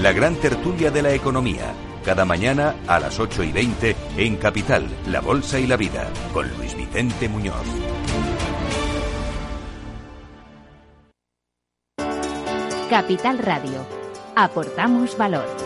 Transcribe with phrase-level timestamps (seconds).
[0.00, 1.72] La gran tertulia de la economía,
[2.04, 6.46] cada mañana a las 8 y 20 en Capital, La Bolsa y la Vida, con
[6.58, 7.54] Luis Vicente Muñoz.
[12.90, 13.86] Capital Radio.
[14.34, 15.65] Aportamos valor.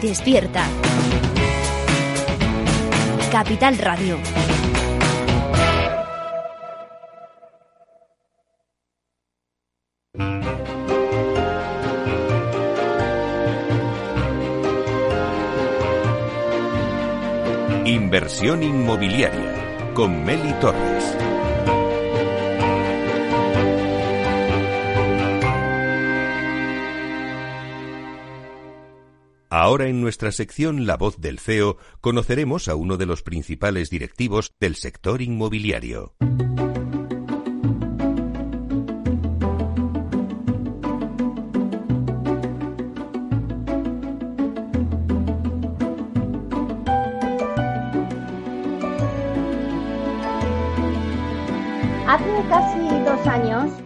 [0.00, 0.64] Despierta.
[3.30, 4.18] Capital Radio.
[17.84, 21.37] Inversión inmobiliaria con Meli Torres.
[29.50, 34.52] Ahora en nuestra sección La voz del CEO conoceremos a uno de los principales directivos
[34.60, 36.14] del sector inmobiliario.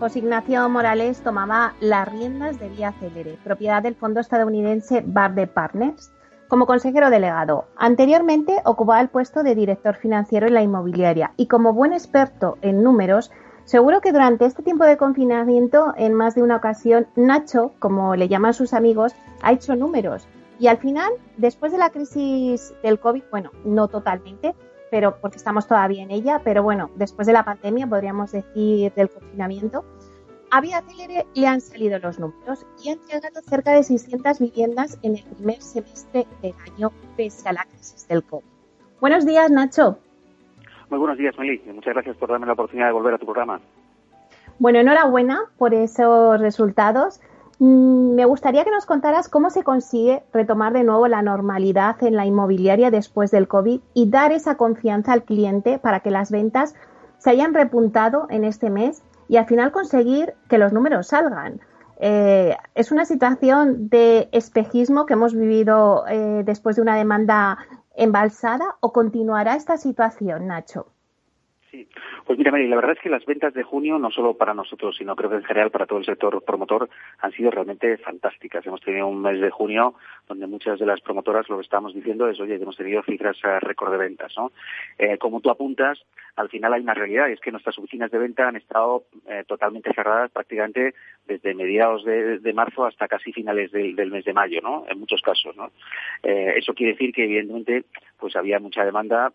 [0.03, 6.11] José Ignacio Morales tomaba las riendas de Vía Célere, propiedad del fondo estadounidense Barde Partners,
[6.49, 7.67] como consejero delegado.
[7.77, 12.83] Anteriormente ocupaba el puesto de director financiero en la inmobiliaria y como buen experto en
[12.83, 13.31] números,
[13.65, 18.27] seguro que durante este tiempo de confinamiento, en más de una ocasión, Nacho, como le
[18.27, 20.27] llaman sus amigos, ha hecho números.
[20.59, 24.57] Y al final, después de la crisis del COVID, bueno, no totalmente,
[24.93, 29.09] pero porque estamos todavía en ella, pero bueno, después de la pandemia, podríamos decir del
[29.09, 29.87] confinamiento,
[30.51, 34.99] a Vía Célere le han salido los números y ha entregado cerca de 600 viviendas
[35.03, 38.45] en el primer semestre del año, pese a la crisis del COVID.
[39.01, 39.97] Buenos días, Nacho.
[40.91, 41.63] Muy buenos días, Meli.
[41.73, 43.63] Muchas gracias por darme la oportunidad de volver a tu programa.
[44.59, 47.19] Bueno, enhorabuena por esos resultados.
[47.59, 52.17] Mm, Me gustaría que nos contaras cómo se consigue retomar de nuevo la normalidad en
[52.17, 56.75] la inmobiliaria después del COVID y dar esa confianza al cliente para que las ventas
[57.19, 61.61] se hayan repuntado en este mes y al final conseguir que los números salgan.
[61.99, 67.59] Eh, es una situación de espejismo que hemos vivido eh, después de una demanda
[67.95, 70.89] embalsada o continuará esta situación, Nacho?
[71.71, 71.89] Sí,
[72.33, 74.97] pues mira, Mary, la verdad es que las ventas de junio, no solo para nosotros,
[74.97, 76.89] sino creo que en general para todo el sector promotor,
[77.19, 78.65] han sido realmente fantásticas.
[78.65, 79.97] Hemos tenido un mes de junio
[80.27, 83.61] donde muchas de las promotoras lo que estamos diciendo es, oye, hemos tenido cifras eh,
[83.61, 84.51] récord de ventas, ¿no?
[84.97, 86.03] Eh, como tú apuntas,
[86.37, 89.45] al final hay una realidad, y es que nuestras oficinas de venta han estado eh,
[89.47, 90.95] totalmente cerradas prácticamente
[91.27, 94.87] desde mediados de, marzo hasta casi finales del, mes de mayo, ¿no?
[94.89, 95.71] En muchos casos, ¿no?
[96.23, 97.85] Eso quiere decir que, evidentemente,
[98.19, 99.33] pues había mucha demanda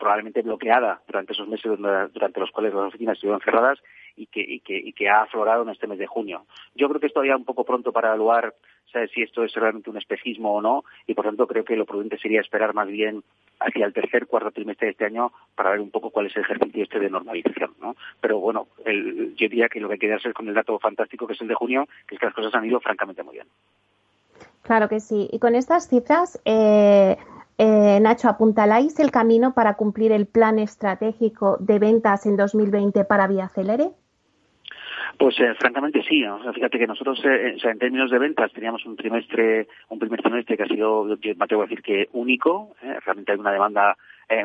[0.00, 3.78] probablemente bloqueada durante esos meses durante los cuales las oficinas estuvieron cerradas
[4.16, 6.46] y que, y que, ha aflorado en este mes de junio.
[6.74, 8.54] Yo creo que es todavía un poco pronto para evaluar
[9.14, 12.18] si esto es realmente un espejismo o no y por tanto creo que lo prudente
[12.18, 13.22] sería esperar más bien
[13.60, 16.42] hacia el tercer cuarto trimestre de este año para ver un poco cuál es el
[16.42, 17.94] ejercicio este de normalización, ¿no?
[18.20, 21.26] Pero bueno, yo diría que lo que hay que quedarse es con el dato fantástico
[21.26, 23.46] que es el de junio, que es que las cosas han ido francamente muy bien.
[24.62, 25.28] Claro que sí.
[25.32, 27.16] Y con estas cifras, eh,
[27.62, 33.26] eh, Nacho, ¿apuntaláis el camino para cumplir el plan estratégico de ventas en 2020 para
[33.26, 33.90] Vía Celere?
[35.18, 36.24] Pues eh, francamente sí.
[36.54, 40.62] fíjate que nosotros, eh, en términos de ventas, teníamos un trimestre, un primer trimestre que
[40.62, 42.74] ha sido, yo me atrevo a decir que único.
[43.04, 43.94] realmente hay una demanda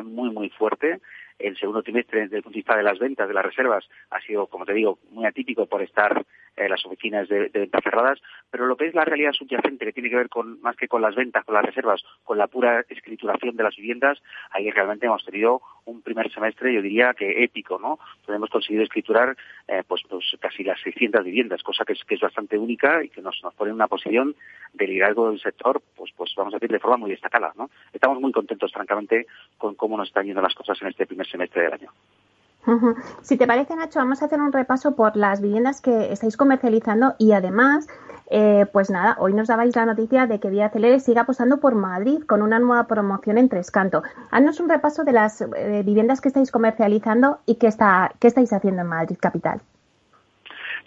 [0.04, 1.00] muy, muy fuerte.
[1.38, 4.20] El segundo trimestre, desde el punto de vista de las ventas, de las reservas, ha
[4.20, 6.24] sido, como te digo, muy atípico por estar
[6.56, 8.18] eh, las oficinas de, ventas cerradas,
[8.50, 11.02] pero lo que es la realidad subyacente, que tiene que ver con más que con
[11.02, 15.22] las ventas, con las reservas, con la pura escrituración de las viviendas, ahí realmente hemos
[15.22, 17.98] tenido un primer semestre, yo diría que épico, ¿no?
[18.26, 19.36] hemos conseguido escriturar
[19.68, 23.10] eh, pues, pues, casi las 600 viviendas, cosa que es, que es bastante única y
[23.10, 24.34] que nos, nos pone en una posición
[24.72, 27.70] de liderazgo del sector, pues, pues vamos a decir, de forma muy destacada, ¿no?
[27.92, 29.26] Estamos muy contentos, francamente,
[29.58, 31.90] con cómo nos están yendo las cosas en este primer semestre del año.
[33.22, 37.14] Si te parece, Nacho, vamos a hacer un repaso por las viviendas que estáis comercializando
[37.16, 37.86] y además,
[38.28, 41.76] eh, pues nada, hoy nos dabais la noticia de que Vía Celere sigue apostando por
[41.76, 44.02] Madrid con una nueva promoción en Tres Canto.
[44.32, 48.82] Haznos un repaso de las eh, viviendas que estáis comercializando y está, qué estáis haciendo
[48.82, 49.60] en Madrid Capital.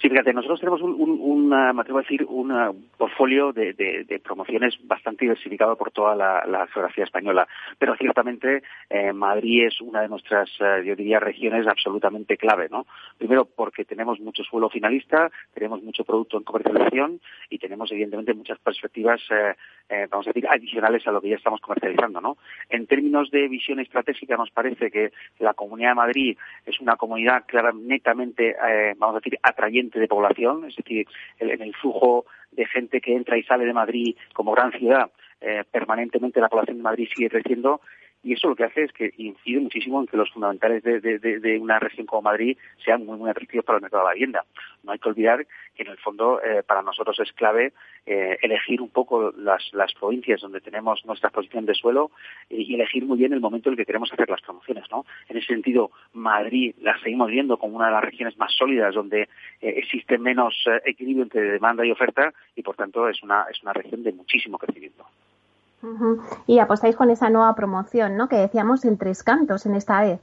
[0.02, 4.76] Sí, fíjate, nosotros tenemos un, un, me atrevo a decir, un portfolio de, de, promociones
[4.88, 7.46] bastante diversificado por toda la, geografía española,
[7.78, 12.86] pero ciertamente eh, Madrid es una de nuestras, eh, yo diría, regiones absolutamente clave, ¿no?
[13.18, 17.20] Primero porque tenemos mucho suelo finalista, tenemos mucho producto en comercialización
[17.50, 21.60] y tenemos evidentemente muchas perspectivas, eh, vamos a decir, adicionales a lo que ya estamos
[21.60, 22.38] comercializando, ¿no?
[22.70, 27.44] En términos de visión estratégica nos parece que la Comunidad de Madrid es una comunidad
[27.46, 28.56] claramente, netamente,
[28.98, 31.08] vamos a decir, atrayente de población, es decir,
[31.40, 35.10] en el flujo de gente que entra y sale de Madrid como gran ciudad,
[35.42, 37.80] eh, permanentemente la población de Madrid sigue creciendo
[38.24, 41.80] y eso lo que hace es que incide muchísimo en que los fundamentales de, una
[41.80, 44.46] región como Madrid sean muy, muy atractivos para el mercado de la vivienda.
[44.84, 47.72] No hay que olvidar que en el fondo eh, para nosotros es clave
[48.06, 49.64] eh, elegir un poco las,
[50.00, 52.12] provincias donde tenemos nuestra posición de suelo
[52.50, 54.86] y elegir muy bien el momento en el que queremos hacer las promociones.
[54.92, 55.06] ¿no?
[55.30, 59.24] En ese sentido, Madrid la seguimos viendo como una de las regiones más sólidas donde
[59.24, 59.28] eh,
[59.78, 60.56] existe menos
[60.86, 64.58] equilibrio entre demanda y oferta y por tanto es una, es una región de muchísimo
[64.58, 65.06] crecimiento.
[66.48, 68.28] Y apostáis con esa nueva promoción, ¿no?
[68.28, 70.20] Que decíamos en tres cantos en esta vez.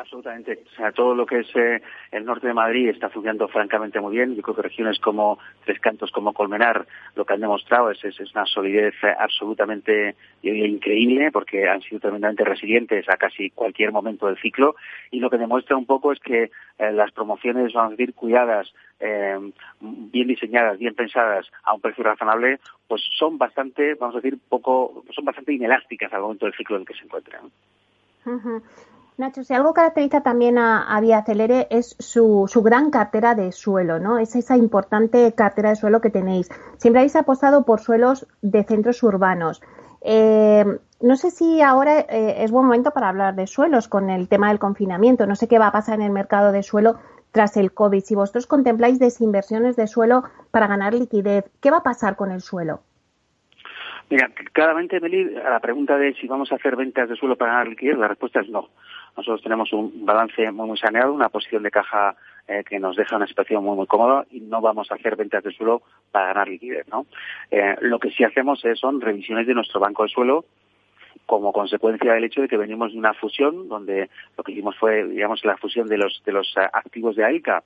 [0.00, 0.60] Absolutamente.
[0.72, 4.16] O sea, todo lo que es eh, el norte de Madrid está funcionando francamente muy
[4.16, 4.34] bien.
[4.34, 6.86] Yo creo que regiones como Tres Cantos, como Colmenar,
[7.16, 12.44] lo que han demostrado es, es, una solidez eh, absolutamente increíble porque han sido tremendamente
[12.44, 14.74] resilientes a casi cualquier momento del ciclo.
[15.10, 16.44] Y lo que demuestra un poco es que
[16.78, 22.58] eh, las promociones, vamos a decir, cuidadas, bien diseñadas, bien pensadas, a un precio razonable,
[22.86, 26.82] pues son bastante, vamos a decir, poco, son bastante inelásticas al momento del ciclo en
[26.82, 27.50] el que se encuentran.
[29.20, 34.18] Nacho, si algo caracteriza también a, Vía Celere es su, gran cartera de suelo, ¿no?
[34.18, 36.48] Es esa importante cartera de suelo que tenéis.
[36.78, 39.60] Siempre habéis apostado por suelos de centros urbanos.
[40.00, 40.64] Eh,
[41.02, 44.48] no sé si ahora eh, es buen momento para hablar de suelos con el tema
[44.48, 45.26] del confinamiento.
[45.26, 46.98] No sé qué va a pasar en el mercado de suelo
[47.30, 48.02] tras el COVID.
[48.02, 52.40] Si vosotros contempláis desinversiones de suelo para ganar liquidez, ¿qué va a pasar con el
[52.40, 52.80] suelo?
[54.08, 57.52] Mira, claramente, Meli, a la pregunta de si vamos a hacer ventas de suelo para
[57.52, 58.70] ganar liquidez, la respuesta es no.
[59.16, 62.16] Nosotros tenemos un balance muy, muy saneado, una posición de caja
[62.48, 65.44] eh, que nos deja una situación muy, muy cómoda y no vamos a hacer ventas
[65.44, 67.06] de suelo para ganar liquidez, ¿no?
[67.50, 70.44] Eh, lo que sí hacemos es, son revisiones de nuestro banco de suelo
[71.26, 75.04] como consecuencia del hecho de que venimos de una fusión donde lo que hicimos fue,
[75.04, 77.62] digamos, la fusión de los, de los eh, activos de AICA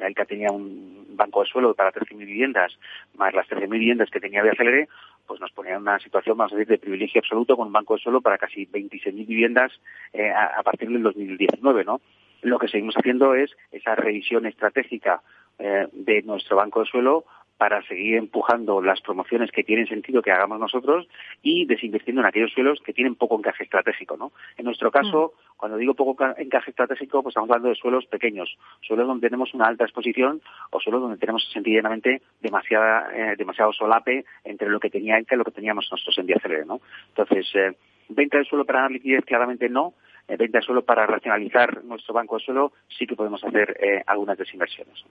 [0.00, 2.78] AICA tenía un banco de suelo para 13.000 viviendas,
[3.14, 4.88] más las 13.000 viviendas que tenía de Acelere,
[5.26, 7.94] pues nos ponía en una situación, vamos a decir, de privilegio absoluto con un banco
[7.94, 9.72] de suelo para casi 26.000 viviendas
[10.12, 12.00] eh, a, partir del 2019, ¿no?
[12.42, 15.22] Lo que seguimos haciendo es esa revisión estratégica
[15.58, 17.24] eh, de nuestro banco de suelo
[17.56, 21.08] para seguir empujando las promociones que tienen sentido que hagamos nosotros
[21.42, 24.32] y desinvirtiendo en aquellos suelos que tienen poco encaje estratégico, ¿no?
[24.56, 25.56] En nuestro caso, mm.
[25.56, 29.66] cuando digo poco encaje estratégico, pues estamos hablando de suelos pequeños, suelos donde tenemos una
[29.66, 35.18] alta exposición o suelos donde tenemos sencillamente demasiada, eh, demasiado solape entre lo que tenía
[35.18, 36.80] ENCA y lo que teníamos nosotros en Celere, ¿no?
[37.08, 37.74] Entonces, eh,
[38.10, 39.94] venta de suelo para ganar liquidez claramente no,
[40.28, 44.36] eh, venta de suelo para racionalizar nuestro banco de suelo sí que podemos hacer algunas
[44.36, 45.04] desinversiones.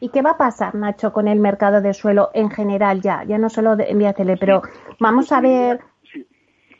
[0.00, 3.24] ¿Y qué va a pasar, Nacho, con el mercado de suelo en general ya?
[3.24, 4.62] Ya no solo en Vía Tele, pero
[4.98, 5.80] vamos a ver...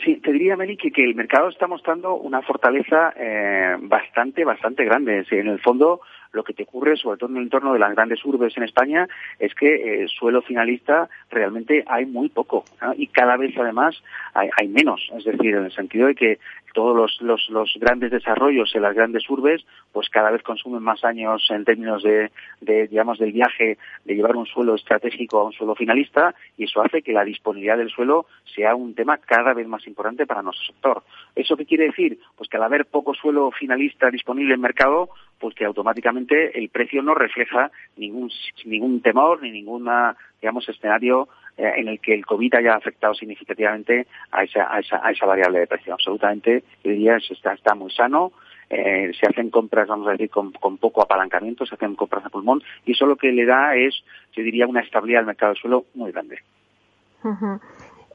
[0.05, 4.85] Sí, te diría, Meli, que, que el mercado está mostrando una fortaleza eh, bastante, bastante
[4.85, 5.25] grande.
[5.31, 6.01] En el fondo,
[6.33, 9.09] lo que te ocurre, sobre todo en el entorno de las grandes urbes en España,
[9.39, 12.65] es que eh, suelo finalista realmente hay muy poco
[12.97, 14.03] y cada vez además
[14.35, 15.09] hay, hay, menos.
[15.17, 16.39] Es decir, en el sentido de que
[16.75, 21.03] todos los, los, los, grandes desarrollos en las grandes urbes, pues cada vez consumen más
[21.05, 25.53] años en términos de, de, digamos, del viaje de llevar un suelo estratégico a un
[25.53, 29.67] suelo finalista y eso hace que la disponibilidad del suelo sea un tema cada vez
[29.67, 31.03] más importante para nuestro sector.
[31.35, 32.19] ¿Eso qué quiere decir?
[32.37, 37.03] Pues que al haber poco suelo finalista disponible en mercado, pues que automáticamente el precio
[37.03, 38.31] no refleja ningún,
[38.65, 44.07] ningún temor ni ninguna, digamos, escenario eh, en el que el COVID haya afectado significativamente
[44.31, 45.95] a esa, esa, a esa variable de precio.
[45.95, 48.33] Absolutamente, yo diría, está, está muy sano,
[48.69, 52.29] eh, se hacen compras, vamos a decir, con, con, poco apalancamiento, se hacen compras a
[52.29, 53.95] pulmón, y eso lo que le da es,
[54.35, 56.41] yo diría, una estabilidad al mercado del suelo muy grande.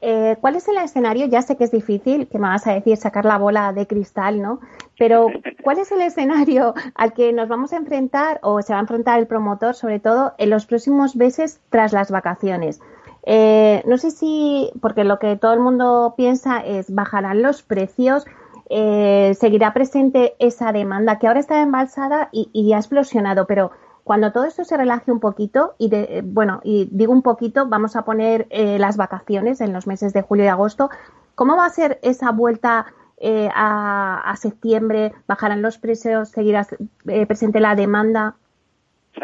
[0.02, 1.26] Eh, ¿Cuál es el escenario?
[1.26, 4.40] Ya sé que es difícil, que me vas a decir sacar la bola de cristal,
[4.40, 4.60] ¿no?
[4.98, 5.28] Pero
[5.62, 9.18] ¿cuál es el escenario al que nos vamos a enfrentar o se va a enfrentar
[9.18, 12.80] el promotor, sobre todo en los próximos meses tras las vacaciones?
[13.24, 18.24] Eh, no sé si, porque lo que todo el mundo piensa es bajarán los precios,
[18.70, 23.72] eh, seguirá presente esa demanda que ahora está embalsada y, y ha explosionado, pero
[24.04, 27.96] cuando todo esto se relaje un poquito, y de, bueno, y digo un poquito, vamos
[27.96, 30.90] a poner eh, las vacaciones en los meses de julio y agosto,
[31.34, 32.86] ¿cómo va a ser esa vuelta
[33.18, 35.12] eh, a, a, septiembre?
[35.26, 36.30] ¿Bajarán los precios?
[36.30, 36.66] ¿Seguirá
[37.06, 38.36] eh, presente la demanda?
[39.14, 39.22] Sí.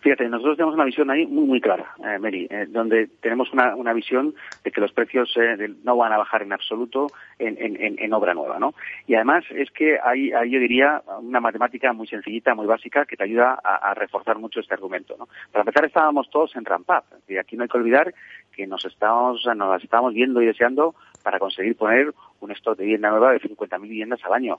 [0.00, 3.76] Fíjate, nosotros tenemos una visión ahí muy, muy clara, eh, Mary, eh, donde tenemos una,
[3.76, 7.98] una, visión de que los precios eh, no van a bajar en absoluto en, en,
[7.98, 8.72] en, obra nueva, ¿no?
[9.06, 13.16] Y además es que hay, hay, yo diría, una matemática muy sencillita, muy básica, que
[13.16, 15.28] te ayuda a, reforzar mucho este argumento, ¿no?
[15.52, 18.14] Para empezar, estábamos todos en ramp-up, y aquí no hay que olvidar
[18.56, 23.10] que nos estamos, nos estamos viendo y deseando para conseguir poner un stock de vivienda
[23.10, 24.58] nueva de 50.000 viviendas al año.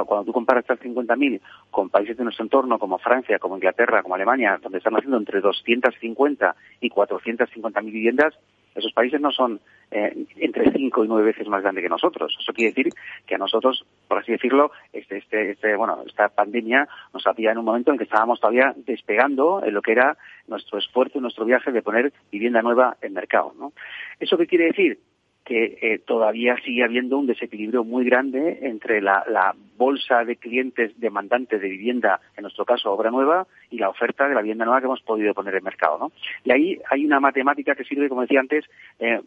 [0.00, 4.14] Cuando tú comparas estas 50.000 con países de nuestro entorno, como Francia, como Inglaterra, como
[4.14, 8.34] Alemania, donde están haciendo entre 250 y 450.000 viviendas,
[8.74, 12.34] esos países no son eh, entre cinco y nueve veces más grandes que nosotros.
[12.40, 12.92] Eso quiere decir
[13.26, 17.58] que a nosotros, por así decirlo, este, este, este, bueno, esta pandemia nos había en
[17.58, 21.70] un momento en que estábamos todavía despegando en lo que era nuestro esfuerzo nuestro viaje
[21.72, 23.52] de poner vivienda nueva en mercado.
[23.58, 23.72] ¿no?
[24.18, 24.98] ¿Eso qué quiere decir?
[25.44, 31.60] Que eh, todavía sigue habiendo un desequilibrio muy grande entre la, bolsa de clientes demandantes
[31.60, 34.86] de vivienda, en nuestro caso obra nueva, y la oferta de la vivienda nueva que
[34.86, 35.98] hemos podido poner en mercado.
[35.98, 36.12] ¿no?
[36.44, 38.64] Y ahí hay una matemática que sirve, como decía antes,
[39.00, 39.20] eh,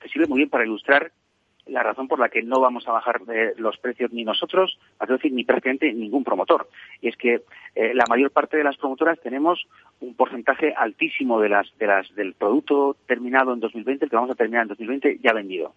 [0.00, 1.12] que sirve muy bien para ilustrar
[1.70, 5.08] la razón por la que no vamos a bajar eh, los precios ni nosotros, es
[5.08, 6.68] decir, ni prácticamente ningún promotor.
[7.00, 7.42] Y es que
[7.74, 9.66] eh, la mayor parte de las promotoras tenemos
[10.00, 14.30] un porcentaje altísimo de las, de las, del producto terminado en 2020, el que vamos
[14.30, 15.72] a terminar en 2020, ya vendido.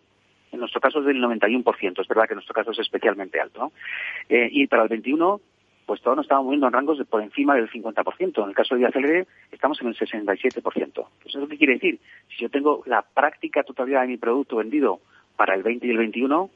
[0.51, 3.71] En nuestro caso es del 91%, es verdad que en nuestro caso es especialmente alto.
[4.29, 5.41] Eh, y para el 21,
[5.85, 8.43] pues todos nos estamos moviendo en rangos de por encima del 50%.
[8.43, 10.63] En el caso de Viacelere estamos en el 67%.
[10.63, 11.99] Pues ¿Eso qué quiere decir?
[12.29, 14.99] Si yo tengo la práctica totalidad de mi producto vendido
[15.35, 16.49] para el 20 y el 21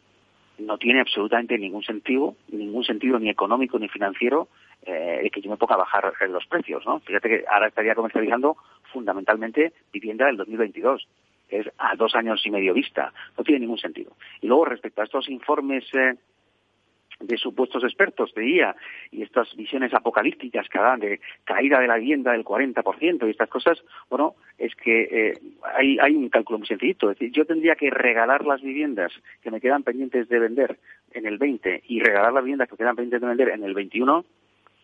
[0.59, 4.47] no tiene absolutamente ningún sentido, ningún sentido ni económico ni financiero
[4.85, 6.99] eh, que yo me ponga a bajar los precios, ¿no?
[7.01, 8.57] Fíjate que ahora estaría comercializando
[8.91, 11.07] fundamentalmente vivienda del 2022,
[11.49, 13.13] que es a dos años y medio vista.
[13.37, 14.13] No tiene ningún sentido.
[14.41, 16.15] Y luego respecto a estos informes eh,
[17.19, 18.75] de supuestos expertos de IA
[19.11, 23.49] y estas visiones apocalípticas que dan de caída de la vivienda del 40% y estas
[23.49, 25.33] cosas, bueno, es que eh,
[25.75, 27.09] hay, hay un cálculo muy sencillito.
[27.09, 30.77] Es decir, yo tendría que regalar las viviendas que me quedan pendientes de vender
[31.11, 33.73] en el 20 y regalar las viviendas que me quedan pendientes de vender en el
[33.73, 34.25] 21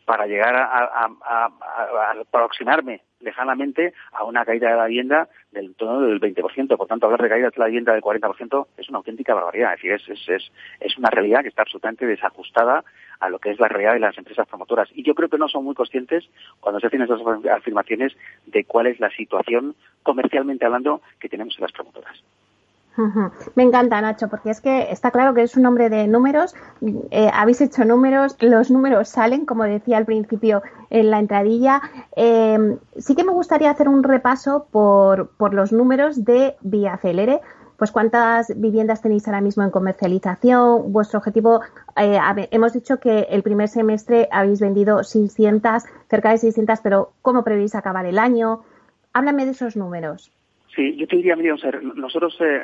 [0.06, 5.76] para llegar a, a, a, a aproximarme lejanamente a una caída de la vivienda del
[5.76, 6.78] tono del 20%.
[6.78, 9.74] Por tanto, hablar de caída de la vivienda del 40% es una auténtica barbaridad.
[9.74, 12.84] Es decir, es, es, es, es una realidad que está absolutamente desajustada
[13.20, 14.90] a lo que es la realidad de las empresas promotoras.
[14.94, 18.14] Y yo creo que no son muy conscientes cuando se hacen esas afirmaciones
[18.46, 22.22] de cuál es la situación comercialmente hablando que tenemos en las promotoras.
[23.56, 26.54] Me encanta, Nacho, porque es que está claro que es un hombre de números.
[27.10, 31.82] Eh, habéis hecho números, los números salen, como decía al principio en la entradilla.
[32.16, 37.42] Eh, sí que me gustaría hacer un repaso por, por los números de Vía Celere.
[37.78, 41.62] Pues cuántas viviendas tenéis ahora mismo en comercialización, vuestro objetivo,
[41.96, 42.20] eh,
[42.52, 47.74] hemos dicho que el primer semestre habéis vendido 600, cerca de 600, pero ¿cómo prevéis
[47.76, 48.62] acabar el año?
[49.12, 50.32] Háblame de esos números.
[50.76, 51.58] Sí, yo te diría, Miriam,
[51.96, 52.64] nosotros, eh,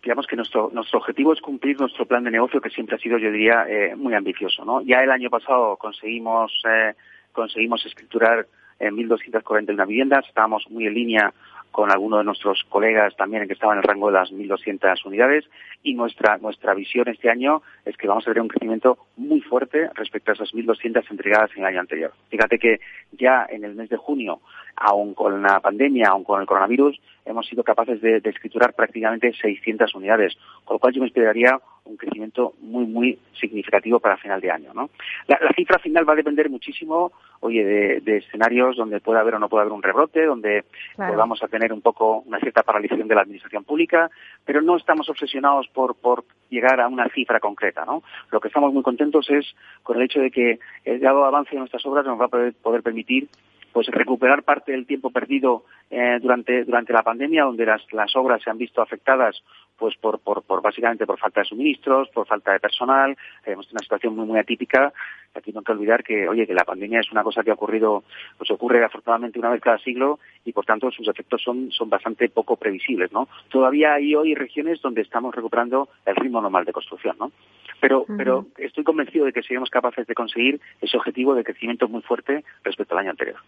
[0.00, 3.18] digamos que nuestro, nuestro objetivo es cumplir nuestro plan de negocio que siempre ha sido,
[3.18, 4.80] yo diría, eh, muy ambicioso, ¿no?
[4.82, 6.94] Ya el año pasado conseguimos, eh,
[7.32, 8.46] conseguimos escriturar
[8.78, 10.26] en 1.241 viviendas.
[10.28, 11.32] Estábamos muy en línea
[11.72, 15.46] con algunos de nuestros colegas también que estaban en el rango de las 1.200 unidades
[15.82, 19.88] y nuestra, nuestra visión este año es que vamos a tener un crecimiento muy fuerte
[19.94, 22.12] respecto a esas 1.200 entregadas en el año anterior.
[22.28, 22.80] Fíjate que
[23.12, 24.40] ya en el mes de junio,
[24.76, 29.94] aun con la pandemia, aun con el coronavirus, hemos sido capaces de, escriturar prácticamente 600
[29.94, 34.50] unidades, con lo cual yo me esperaría un crecimiento muy, muy significativo para final de
[34.50, 34.72] año.
[34.74, 34.90] ¿no?
[35.26, 37.64] La, cifra final va a depender muchísimo, oye,
[38.00, 40.64] de, escenarios donde pueda haber o no pueda haber un rebrote, donde
[40.96, 44.10] podamos a tener un poco una cierta paralización de la administración pública,
[44.44, 47.84] pero no estamos obsesionados por, por llegar a una cifra concreta.
[47.84, 48.02] ¿no?
[48.30, 51.58] Lo que estamos muy contentos es con el hecho de que el dado avance de
[51.58, 53.28] nuestras obras nos va a poder, poder permitir
[53.72, 58.42] pues recuperar parte del tiempo perdido eh, durante, durante la pandemia, donde las, las obras
[58.42, 59.42] se han visto afectadas
[59.76, 63.78] pues por, por, por básicamente por falta de suministros, por falta de personal, hemos tenido
[63.78, 64.92] una situación muy muy atípica.
[65.34, 67.54] Aquí no hay que olvidar que, oye, que la pandemia es una cosa que ha
[67.54, 68.04] ocurrido,
[68.36, 72.28] pues ocurre afortunadamente una vez cada siglo y por tanto sus efectos son, son bastante
[72.28, 73.28] poco previsibles, ¿no?
[73.48, 77.32] Todavía hay hoy regiones donde estamos recuperando el ritmo normal de construcción, ¿no?
[77.80, 82.02] Pero, pero estoy convencido de que seremos capaces de conseguir ese objetivo de crecimiento muy
[82.02, 83.38] fuerte respecto al año anterior.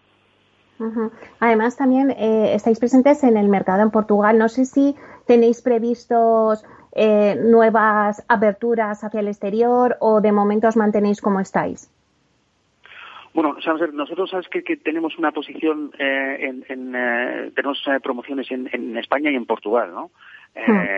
[1.40, 4.38] Además, también eh, estáis presentes en el mercado en Portugal.
[4.38, 4.94] No sé si
[5.26, 11.90] tenéis previstos eh, nuevas aperturas hacia el exterior o de momento os mantenéis como estáis.
[13.32, 13.56] Bueno,
[13.92, 19.34] nosotros sabes que, tenemos una posición eh, en, en tenemos promociones en, en, España y
[19.34, 20.10] en Portugal, ¿no?
[20.54, 20.94] Eh,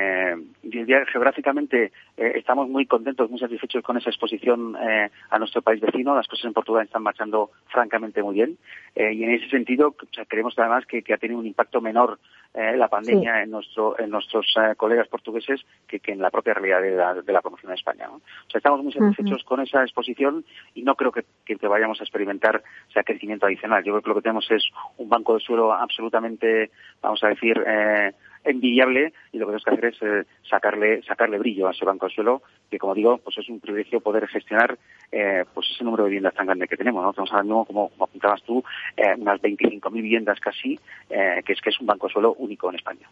[1.13, 6.15] geográficamente eh, estamos muy contentos, muy satisfechos con esa exposición eh, a nuestro país vecino.
[6.15, 8.59] Las cosas en Portugal están marchando francamente muy bien.
[8.95, 9.95] Eh, y en ese sentido,
[10.29, 12.19] creemos además que, ha tenido un impacto menor
[12.55, 14.47] la pandemia en, nuestro, en nuestros
[14.79, 18.09] colegas portugueses que, en la propia realidad de la, de la promoción en España.
[18.09, 18.21] O
[18.51, 20.43] sea, estamos muy satisfechos con esa exposición
[20.75, 23.85] y no creo que, que, vayamos a experimentar ese crecimiento adicional.
[23.85, 24.65] Yo creo que lo que tenemos es
[24.97, 26.71] un banco de suelo absolutamente,
[27.03, 28.13] vamos a decir, eh,
[28.47, 32.07] envidiable y lo que tenemos que hacer es eh, sacarle sacarle brillo a ese banco
[32.07, 34.79] de suelo que como digo pues es un privilegio poder gestionar
[35.13, 38.43] eh, pues ese número de viviendas tan grande que tenemos no estamos hablando como, apuntabas
[38.43, 38.63] tú
[38.97, 42.77] eh, unas 25.000 viviendas casi que es que es un banco de suelo único en
[42.77, 43.09] España.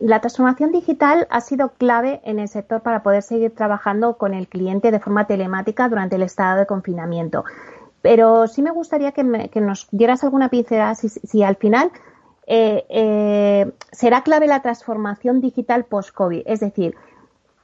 [0.00, 4.48] La transformación digital ha sido clave en el sector para poder seguir trabajando con el
[4.48, 7.44] cliente de forma telemática durante el estado de confinamiento.
[8.02, 11.90] Pero sí me gustaría que, nos dieras alguna pincelada si al final
[12.46, 16.42] eh, eh, será clave la transformación digital post-COVID.
[16.46, 16.94] Es decir,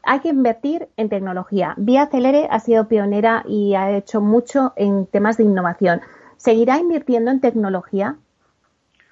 [0.03, 1.75] hay que invertir en tecnología.
[1.77, 6.01] Vía Celere ha sido pionera y ha hecho mucho en temas de innovación.
[6.37, 8.17] ¿Seguirá invirtiendo en tecnología?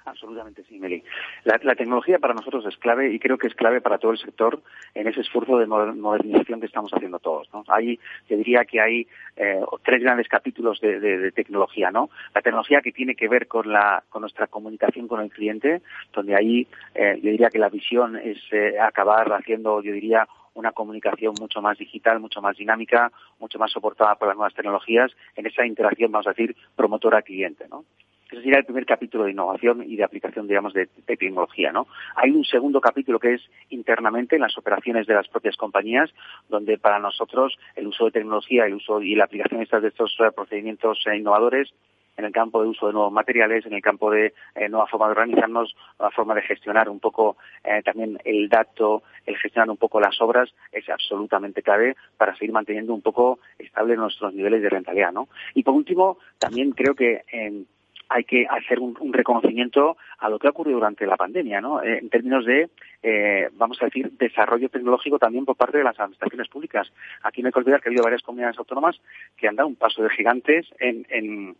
[0.09, 1.03] Absolutamente sí, Meli.
[1.43, 4.61] La, tecnología para nosotros es clave y creo que es clave para todo el sector
[4.93, 7.47] en ese esfuerzo de modernización que estamos haciendo todos.
[7.53, 7.63] ¿no?
[7.67, 11.91] Hay, yo diría que hay eh, tres grandes capítulos de, tecnología.
[11.91, 12.09] ¿no?
[12.33, 15.81] La tecnología que tiene que ver con, la, con nuestra comunicación con el cliente,
[16.13, 20.71] donde ahí eh, yo diría que la visión es eh, acabar haciendo, yo diría, una
[20.71, 25.45] comunicación mucho más digital, mucho más dinámica, mucho más soportada por las nuevas tecnologías en
[25.45, 27.85] esa interacción, vamos a decir, promotora-cliente, ¿no?
[28.31, 31.87] Ese sería el primer capítulo de innovación y de aplicación, digamos, de, tecnología, ¿no?
[32.15, 36.11] Hay un segundo capítulo que es internamente en las operaciones de las propias compañías,
[36.47, 40.31] donde para nosotros el uso de tecnología, el uso y la aplicación de estos eh,
[40.35, 41.73] procedimientos eh, innovadores
[42.17, 45.07] en el campo de uso de nuevos materiales, en el campo de eh, nueva forma
[45.07, 47.37] de organizarnos, nueva forma de gestionar un poco
[47.85, 52.93] también el dato, el gestionar un poco las obras, es absolutamente clave para seguir manteniendo
[52.93, 55.29] un poco estable nuestros niveles de rentabilidad, ¿no?
[55.53, 57.23] Y por último, también creo que
[58.09, 61.81] hay que hacer un, reconocimiento a lo que ha ocurrido durante la pandemia, ¿no?
[61.81, 62.69] Eh, en términos de,
[63.03, 66.91] eh, vamos a decir, desarrollo tecnológico también por parte de las administraciones públicas.
[67.23, 68.99] Aquí no hay que olvidar que ha habido varias comunidades autónomas
[69.37, 71.55] que han dado un paso de gigantes en, en,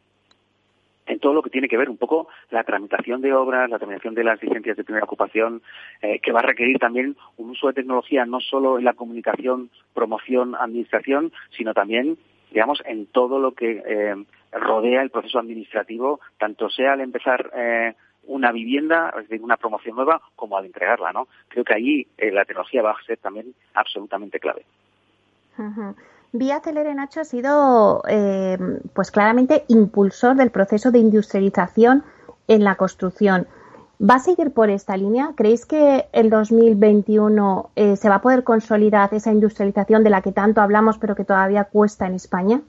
[1.22, 4.24] todo lo que tiene que ver un poco la tramitación de obras, la tramitación de
[4.24, 5.62] las licencias de primera ocupación,
[6.02, 9.70] eh, que va a requerir también un uso de tecnología no solo en la comunicación,
[9.94, 12.18] promoción, administración, sino también
[12.52, 14.16] digamos, en todo lo que eh,
[14.52, 19.96] rodea el proceso administrativo, tanto sea al empezar eh, una vivienda, es decir, una promoción
[19.96, 21.28] nueva, como al entregarla, ¿no?
[21.48, 24.66] Creo que ahí eh, la tecnología va a ser también absolutamente clave.
[26.32, 28.02] Vía Celere ha sido,
[28.94, 32.04] pues claramente, impulsor del proceso de industrialización
[32.48, 33.48] en la construcción.
[34.02, 35.34] ¿Va a seguir por esta línea?
[35.36, 40.32] ¿Creéis que el 2021 eh, se va a poder consolidar esa industrialización de la que
[40.32, 42.62] tanto hablamos pero que todavía cuesta en España?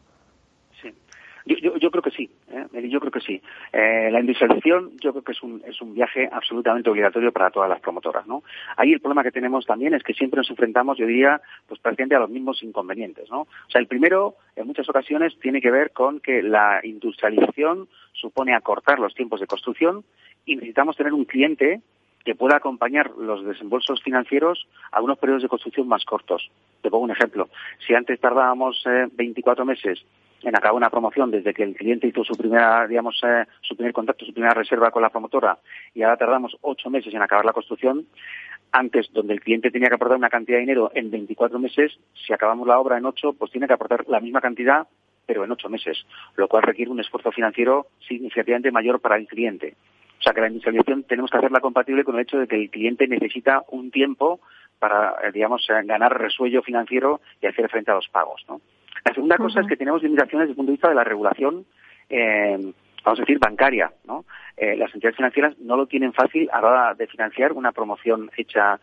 [1.46, 1.56] Sí.
[1.80, 2.88] Yo, creo que sí, ¿eh?
[2.88, 3.40] yo creo que sí.
[3.72, 7.68] Eh, la industrialización yo creo que es un, es un viaje absolutamente obligatorio para todas
[7.68, 8.42] las promotoras, ¿no?
[8.76, 12.16] Ahí el problema que tenemos también es que siempre nos enfrentamos, yo diría, pues prácticamente
[12.16, 13.42] a los mismos inconvenientes, ¿no?
[13.42, 18.54] O sea, el primero, en muchas ocasiones, tiene que ver con que la industrialización supone
[18.54, 20.04] acortar los tiempos de construcción
[20.44, 21.80] y necesitamos tener un cliente
[22.24, 26.50] que pueda acompañar los desembolsos financieros a unos periodos de construcción más cortos.
[26.82, 27.48] Te pongo un ejemplo.
[27.86, 30.04] Si antes tardábamos 24 eh, meses
[30.42, 33.92] en acabar una promoción desde que el cliente hizo su primera, digamos, eh, su primer
[33.92, 35.58] contacto, su primera reserva con la promotora
[35.94, 38.06] y ahora tardamos ocho meses en acabar la construcción,
[38.72, 42.32] antes donde el cliente tenía que aportar una cantidad de dinero en 24 meses, si
[42.32, 44.86] acabamos la obra en ocho, pues tiene que aportar la misma cantidad
[45.30, 49.76] pero en ocho meses, lo cual requiere un esfuerzo financiero significativamente mayor para el cliente.
[50.18, 52.68] O sea que la industrialización tenemos que hacerla compatible con el hecho de que el
[52.68, 54.40] cliente necesita un tiempo
[54.80, 58.44] para, eh, digamos, eh, ganar resuello financiero y hacer frente a los pagos.
[58.48, 58.60] ¿no?
[59.04, 61.64] La segunda cosa es que tenemos limitaciones desde el punto de vista de la regulación,
[62.08, 62.72] eh,
[63.04, 63.92] vamos a decir, bancaria.
[64.04, 64.24] ¿no?
[64.76, 68.78] las entidades financieras no lo tienen fácil a la hora de financiar una promoción hecha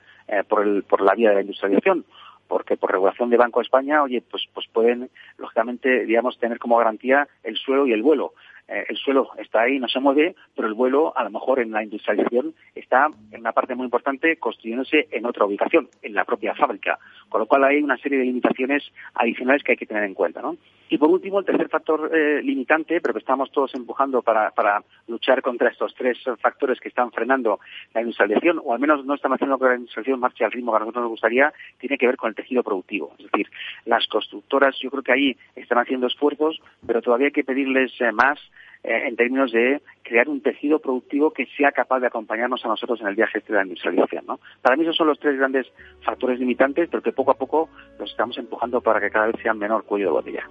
[0.48, 2.04] por, el, por la vía de la industrialización
[2.48, 6.78] porque por regulación de Banco de España, oye, pues, pues pueden, lógicamente, digamos, tener como
[6.78, 8.34] garantía el suelo y el vuelo.
[8.68, 11.72] Eh, el suelo está ahí, no se mueve, pero el vuelo, a lo mejor en
[11.72, 16.54] la industrialización, está en una parte muy importante construyéndose en otra ubicación, en la propia
[16.54, 17.00] fábrica.
[17.30, 20.42] Con lo cual hay una serie de limitaciones adicionales que hay que tener en cuenta.
[20.42, 20.58] ¿no?
[20.90, 24.84] Y por último, el tercer factor eh, limitante, pero que estamos todos empujando para, para
[25.08, 27.60] luchar contra estos tres factores que están frenando
[27.94, 30.78] la industrialización, o al menos no están haciendo que la industrialización marche al ritmo que
[30.78, 33.14] a nosotros nos gustaría, tiene que ver con el tejido productivo.
[33.20, 33.50] Es decir,
[33.86, 38.12] las constructoras yo creo que ahí están haciendo esfuerzos, pero todavía hay que pedirles eh,
[38.12, 38.40] más
[38.88, 43.02] eh, en términos de crear un tejido productivo que sea capaz de acompañarnos a nosotros
[43.02, 44.26] en el viaje este de la industrialización.
[44.26, 44.40] ¿no?
[44.62, 45.68] Para mí esos son los tres grandes
[46.06, 47.68] factores limitantes, pero que poco a poco
[48.00, 50.50] los estamos empujando para que cada vez sean menor cuello de botella.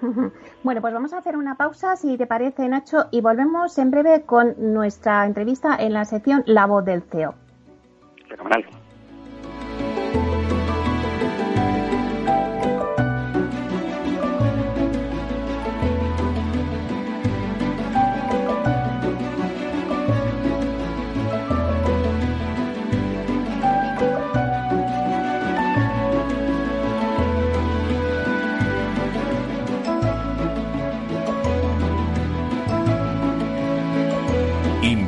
[0.62, 4.22] Bueno, pues vamos a hacer una pausa, si te parece, Nacho, y volvemos en breve
[4.24, 7.34] con nuestra entrevista en la sección La voz del CEO.
[8.26, 8.64] Fenomenal.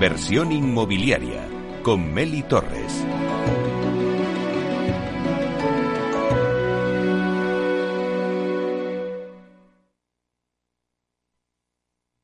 [0.03, 1.49] Inversión inmobiliaria
[1.85, 3.07] con Meli Torres.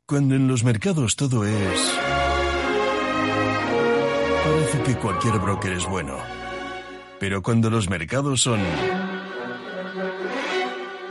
[0.08, 1.98] Cuando en los mercados todo es...
[4.44, 6.16] Parece que cualquier broker es bueno.
[7.20, 8.58] Pero cuando los mercados son...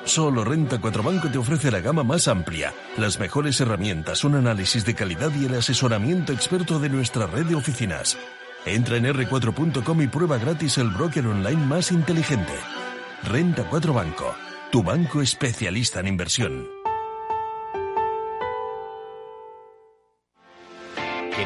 [0.08, 4.86] Solo Renta 4 Banco te ofrece la gama más amplia, las mejores herramientas, un análisis
[4.86, 8.18] de calidad y el asesoramiento experto de nuestra red de oficinas.
[8.66, 12.54] Entra en r4.com y prueba gratis el broker online más inteligente.
[13.24, 14.34] Renta 4 Banco,
[14.72, 16.77] tu banco especialista en inversión.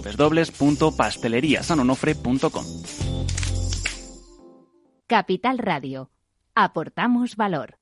[0.00, 2.64] www.pasteleriasanonofre.com.
[5.06, 6.10] Capital Radio.
[6.54, 7.76] Aportamos valor.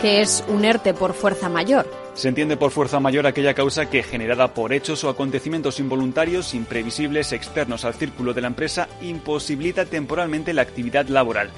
[0.00, 1.88] ¿Qué es un ERTE por fuerza mayor?
[2.14, 7.32] Se entiende por fuerza mayor aquella causa que, generada por hechos o acontecimientos involuntarios, imprevisibles,
[7.32, 11.50] externos al círculo de la empresa, imposibilita temporalmente la actividad laboral.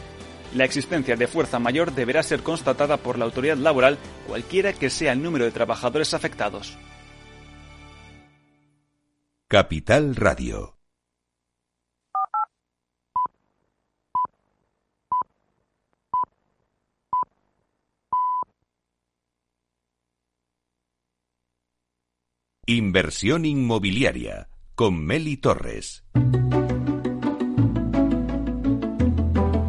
[0.55, 5.13] La existencia de fuerza mayor deberá ser constatada por la autoridad laboral, cualquiera que sea
[5.13, 6.77] el número de trabajadores afectados.
[9.53, 10.79] Capital Radio.
[22.65, 26.05] Inversión inmobiliaria con Meli Torres.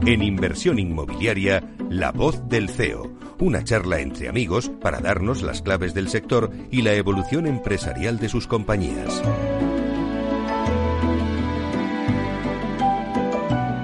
[0.06, 3.18] En Inversión inmobiliaria, la voz del CEO.
[3.40, 8.30] Una charla entre amigos para darnos las claves del sector y la evolución empresarial de
[8.30, 9.24] sus compañías.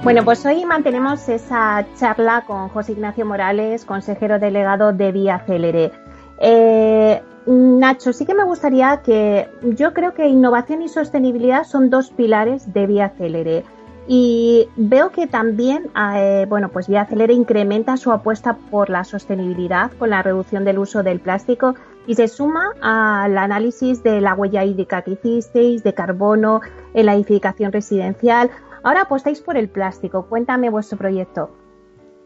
[0.08, 5.92] Bueno, pues hoy mantenemos esa charla con José Ignacio Morales, consejero delegado de Vía Célere.
[6.38, 12.08] Eh, Nacho, sí que me gustaría que yo creo que innovación y sostenibilidad son dos
[12.08, 13.64] pilares de Vía Célere.
[14.06, 19.92] Y veo que también, eh, bueno, pues Vía Célere incrementa su apuesta por la sostenibilidad
[19.98, 21.74] con la reducción del uso del plástico
[22.06, 26.62] y se suma al análisis de la huella hídrica que hicisteis, de carbono
[26.94, 28.50] en la edificación residencial.
[28.82, 30.28] Ahora apostáis por el plástico.
[30.28, 31.50] Cuéntame vuestro proyecto.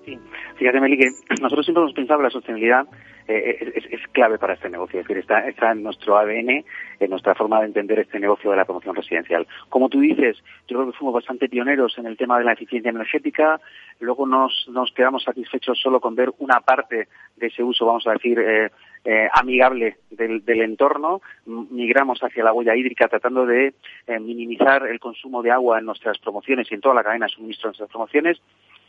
[0.05, 0.19] Sí,
[0.57, 0.99] fíjate, Meli,
[1.41, 2.87] nosotros siempre hemos pensado que la sostenibilidad
[3.29, 5.01] eh, es, clave para este negocio.
[5.01, 6.65] Es decir, está, está en nuestro ADN,
[7.01, 9.47] en nuestra forma de entender este negocio de la promoción residencial.
[9.69, 10.37] Como tú dices,
[10.67, 13.61] yo creo que fuimos bastante pioneros en el tema de la eficiencia energética.
[14.01, 18.13] Luego nos, nos quedamos satisfechos solo con ver una parte de ese uso, vamos a
[18.13, 18.71] decir, eh,
[19.05, 23.75] eh, amigable del, del, entorno, migramos hacia la huella hídrica tratando de
[24.21, 27.69] minimizar el consumo de agua en nuestras promociones y en toda la cadena de suministro
[27.69, 28.41] de nuestras promociones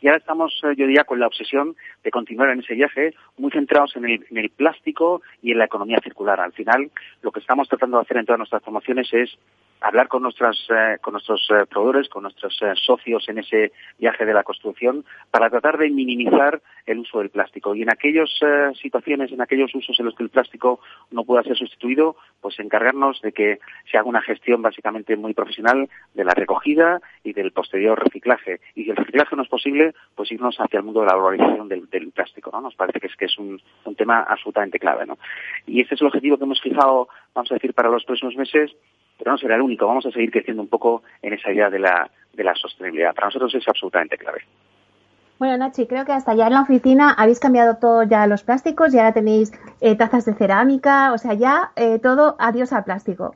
[0.04, 3.50] y ahora estamos, eh, yo diría, con la obsesión de continuar en ese viaje, muy
[3.50, 6.40] centrados en el, en el plástico y en la economía circular.
[6.40, 6.90] Al final,
[7.22, 9.38] lo que estamos tratando de hacer en todas nuestras promociones es
[9.80, 14.24] hablar con, nuestras, eh, con nuestros eh, proveedores, con nuestros eh, socios en ese viaje
[14.24, 17.74] de la construcción, para tratar de minimizar el uso del plástico.
[17.74, 18.30] Y en aquellas
[18.80, 23.20] situaciones, en aquellos usos en los que el plástico no pueda ser sustituido, pues encargarnos
[23.22, 23.58] de que
[23.90, 28.60] se haga una gestión básicamente muy profesional de la recogida y del posterior reciclaje.
[28.74, 31.68] Y si el reciclaje no es posible, pues irnos hacia el mundo de la valorización
[31.68, 31.84] del,
[32.14, 32.50] plástico.
[32.52, 32.60] ¿no?
[32.60, 35.06] Nos parece que es, que es un, un tema absolutamente clave.
[35.06, 35.18] ¿no?
[35.66, 38.72] Y este es el objetivo que hemos fijado, vamos a decir, para los próximos meses
[39.24, 39.86] pero no será el único.
[39.86, 43.14] Vamos a seguir creciendo un poco en esa idea de la, de la sostenibilidad.
[43.14, 44.42] Para nosotros es absolutamente clave.
[45.38, 48.92] Bueno, Nachi, creo que hasta ya en la oficina habéis cambiado todo ya los plásticos,
[48.92, 53.34] ya tenéis eh, tazas de cerámica, o sea, ya eh, todo adiós al plástico.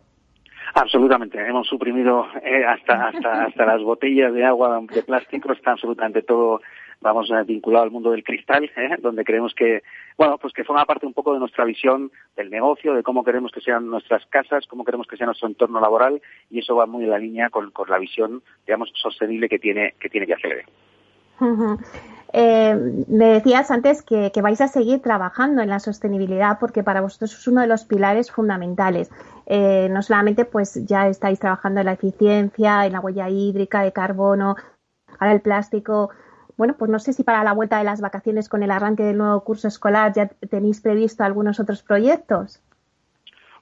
[0.74, 6.22] Absolutamente, hemos suprimido eh, hasta, hasta, hasta las botellas de agua de plástico, está absolutamente
[6.22, 6.60] todo
[7.00, 8.96] vamos eh, vinculado al mundo del cristal, ¿eh?
[9.00, 9.82] donde creemos que,
[10.16, 13.52] bueno, pues que forma parte un poco de nuestra visión del negocio, de cómo queremos
[13.52, 17.04] que sean nuestras casas, cómo queremos que sea nuestro entorno laboral, y eso va muy
[17.04, 20.64] en la línea con, la visión, digamos, sostenible que tiene que tiene que hacer.
[22.32, 27.32] Eh, me decías antes que, vais a seguir trabajando en la sostenibilidad porque para vosotros
[27.32, 29.10] es uno de los pilares fundamentales.
[29.48, 34.56] no solamente pues ya estáis trabajando en la eficiencia, en la huella hídrica, de carbono,
[35.18, 36.10] ahora el plástico
[36.58, 39.16] bueno, pues no sé si para la vuelta de las vacaciones con el arranque del
[39.16, 42.60] nuevo curso escolar ya tenéis previsto algunos otros proyectos.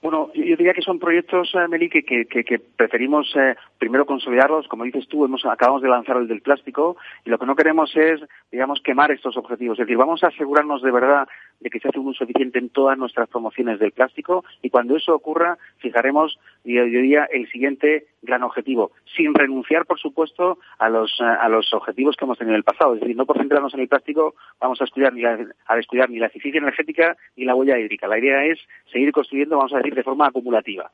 [0.02, 4.68] Bueno, yo diría que son proyectos, eh, Meli, que, preferimos eh, primero consolidarlos.
[4.68, 7.94] Como dices tú, hemos, acabamos de lanzar el del plástico y lo que no queremos
[7.96, 8.20] es,
[8.52, 9.78] digamos, quemar estos objetivos.
[9.78, 11.28] Es decir, vamos a asegurarnos de verdad
[11.60, 14.96] de que se hace un uso eficiente en todas nuestras promociones del plástico y cuando
[14.96, 21.20] eso ocurra, fijaremos, yo diría, el siguiente gran objetivo, sin renunciar, por supuesto, a los,
[21.20, 22.94] a los objetivos que hemos tenido en el pasado.
[22.94, 26.18] Es decir, no por centrarnos en el plástico vamos a, estudiar ni a descuidar ni
[26.18, 28.06] la eficiencia energética ni la huella hídrica.
[28.08, 28.58] La idea es
[28.92, 30.90] seguir construyendo, vamos a decir, de forma acumulativa.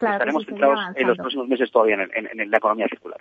[0.00, 3.20] Estaremos centrados en los próximos meses todavía en, la economía circular.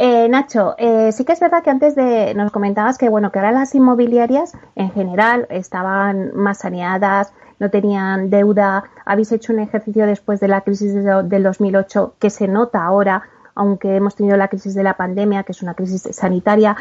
[0.00, 3.38] Eh, Nacho, eh, sí que es verdad que antes de nos comentabas que bueno que
[3.40, 8.84] ahora las inmobiliarias en general estaban más saneadas, no tenían deuda.
[9.04, 13.22] Habéis hecho un ejercicio después de la crisis del 2008 que se nota ahora,
[13.54, 16.76] aunque hemos tenido la crisis de la pandemia, que es una crisis sanitaria.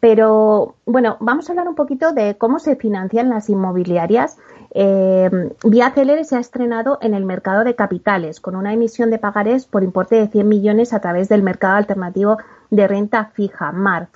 [0.00, 4.38] Pero bueno, vamos a hablar un poquito de cómo se financian las inmobiliarias.
[4.72, 5.30] Eh,
[5.64, 9.66] Vía Celere se ha estrenado en el mercado de capitales con una emisión de pagarés
[9.66, 12.38] por importe de 100 millones a través del mercado alternativo
[12.70, 14.08] de renta fija, MARF.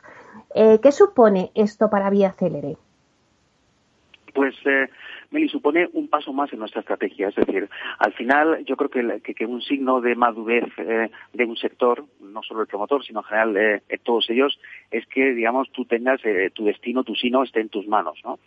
[0.55, 2.77] Eh, ¿Qué supone esto para Vía Celere?
[4.33, 4.89] Pues eh,
[5.35, 7.29] Meli, supone un paso más en nuestra estrategia.
[7.29, 7.69] Es decir,
[7.99, 12.41] al final yo creo que, que, un signo de madurez eh, de un sector, no
[12.45, 14.57] solo el promotor, sino en general eh, todos ellos,
[14.93, 18.39] es que, digamos, tú tengas eh, tu destino, tu sino esté en tus manos, ¿no?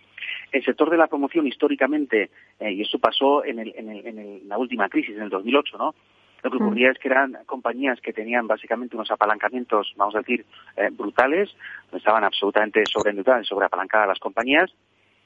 [0.49, 2.29] El sector de la promoción históricamente,
[2.61, 5.93] y eso pasó en, el, en, el, en, la última crisis, en el 2008, ¿no?
[6.41, 6.61] Lo que mm.
[6.61, 10.45] ocurría es que eran compañías que tenían básicamente unos apalancamientos, vamos a decir,
[10.93, 11.53] brutales,
[11.91, 14.71] estaban absolutamente sobreendeudadas y sobreapalancadas las compañías,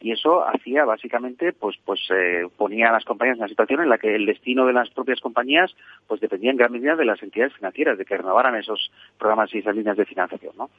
[0.01, 3.89] y eso hacía básicamente pues pues eh, ponía a las compañías en una situación en
[3.89, 5.75] la que el destino de las propias compañías
[6.07, 9.59] pues dependía en gran medida de las entidades financieras de que renovaran esos programas y
[9.59, 10.69] esas líneas de financiación no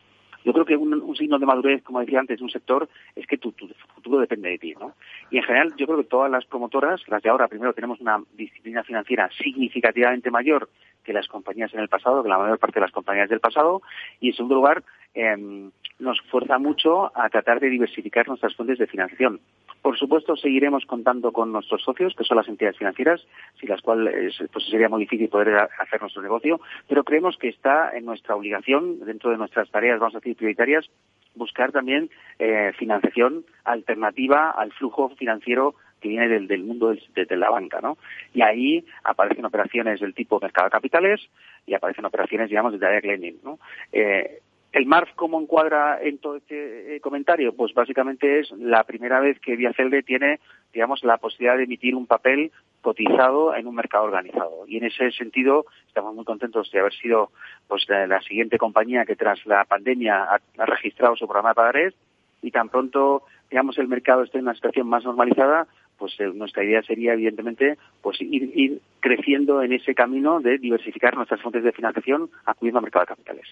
[0.44, 3.38] yo creo que un, signo de madurez, como decía antes, de un sector es que
[3.38, 4.94] tu, tu, futuro depende de ti, ¿no?
[5.30, 8.20] Y en general, yo creo que todas las promotoras, las de ahora, primero tenemos una
[8.34, 10.68] disciplina financiera significativamente mayor
[11.04, 13.82] que las compañías en el pasado, que la mayor parte de las compañías del pasado,
[14.20, 14.82] y en segundo lugar,
[15.14, 19.40] Em, nos fuerza mucho a tratar de diversificar nuestras fuentes de financiación.
[19.82, 23.26] Por supuesto, seguiremos contando con nuestros socios, que son las entidades financieras,
[23.58, 27.96] sin las cuales pues, sería muy difícil poder hacer nuestro negocio, pero creemos que está
[27.96, 30.88] en nuestra obligación, dentro de nuestras tareas, vamos a decir, prioritarias,
[31.34, 37.80] buscar también eh, financiación alternativa al flujo financiero que viene del, mundo de, la banca,
[37.80, 37.96] ¿no?
[38.34, 41.20] Y ahí aparecen operaciones del tipo mercado de capitales
[41.64, 43.60] y aparecen operaciones, digamos, de direct lending, ¿no?
[43.92, 44.40] Eh,
[44.72, 47.54] ¿El MARF cómo encuadra en todo este eh, comentario?
[47.54, 50.40] Pues básicamente es la primera vez que Viacelde tiene,
[50.72, 54.64] digamos, la posibilidad de emitir un papel cotizado en un mercado organizado.
[54.66, 57.30] Y en ese sentido estamos muy contentos de haber sido
[57.68, 61.94] pues la, siguiente compañía que tras la pandemia ha, registrado su programa de pagarés
[62.40, 65.66] y tan pronto, digamos, el mercado esté en una situación más normalizada,
[65.98, 71.14] pues eh, nuestra idea sería, evidentemente, pues ir, ir, creciendo en ese camino de diversificar
[71.14, 73.46] nuestras fuentes de financiación acudiendo al mercado de capitales.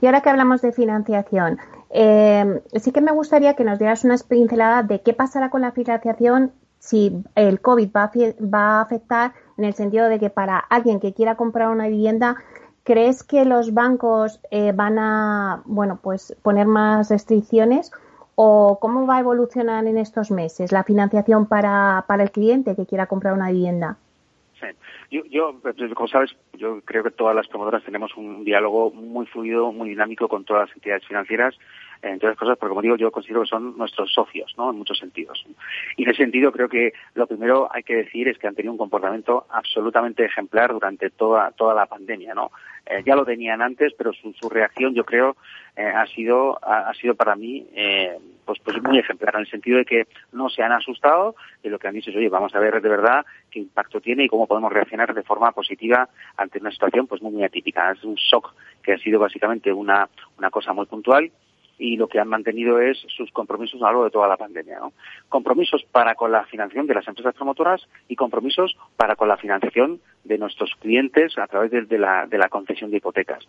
[0.00, 1.58] Y ahora que hablamos de financiación,
[1.90, 5.72] eh, sí que me gustaría que nos dieras una pincelada de qué pasará con la
[5.72, 8.10] financiación si el COVID va
[8.52, 12.36] a, afectar en el sentido de que para alguien que quiera comprar una vivienda,
[12.84, 17.90] ¿crees que los bancos eh, van a, bueno, pues poner más restricciones?
[18.36, 22.86] ¿O cómo va a evolucionar en estos meses la financiación para, para el cliente que
[22.86, 23.98] quiera comprar una vivienda?
[25.10, 25.60] Yo, yo,
[25.94, 30.28] como sabes, yo creo que todas las promotoras tenemos un diálogo muy fluido, muy dinámico
[30.28, 31.54] con todas las entidades financieras,
[32.02, 34.70] entre otras cosas, porque como digo, yo considero que son nuestros socios, ¿no?
[34.70, 35.44] En muchos sentidos.
[35.96, 38.72] Y en ese sentido creo que lo primero hay que decir es que han tenido
[38.72, 42.50] un comportamiento absolutamente ejemplar durante toda, toda la pandemia, ¿no?
[42.86, 45.36] Eh, ya lo tenían antes, pero su, su reacción, yo creo,
[45.78, 49.78] eh, ha sido ha, sido para mí eh, pues pues muy ejemplar en el sentido
[49.78, 52.58] de que no se han asustado y lo que han dicho es oye vamos a
[52.58, 56.72] ver de verdad qué impacto tiene y cómo podemos reaccionar de forma positiva ante una
[56.72, 60.72] situación pues muy muy atípica es un shock que ha sido básicamente una una cosa
[60.72, 61.30] muy puntual
[61.78, 64.80] y lo que han mantenido es sus compromisos a lo largo de toda la pandemia.
[64.80, 64.92] ¿no?
[65.28, 70.00] Compromisos para con la financiación de las empresas promotoras y compromisos para con la financiación
[70.24, 73.46] de nuestros clientes a través de, la, de la, concesión de hipotecas.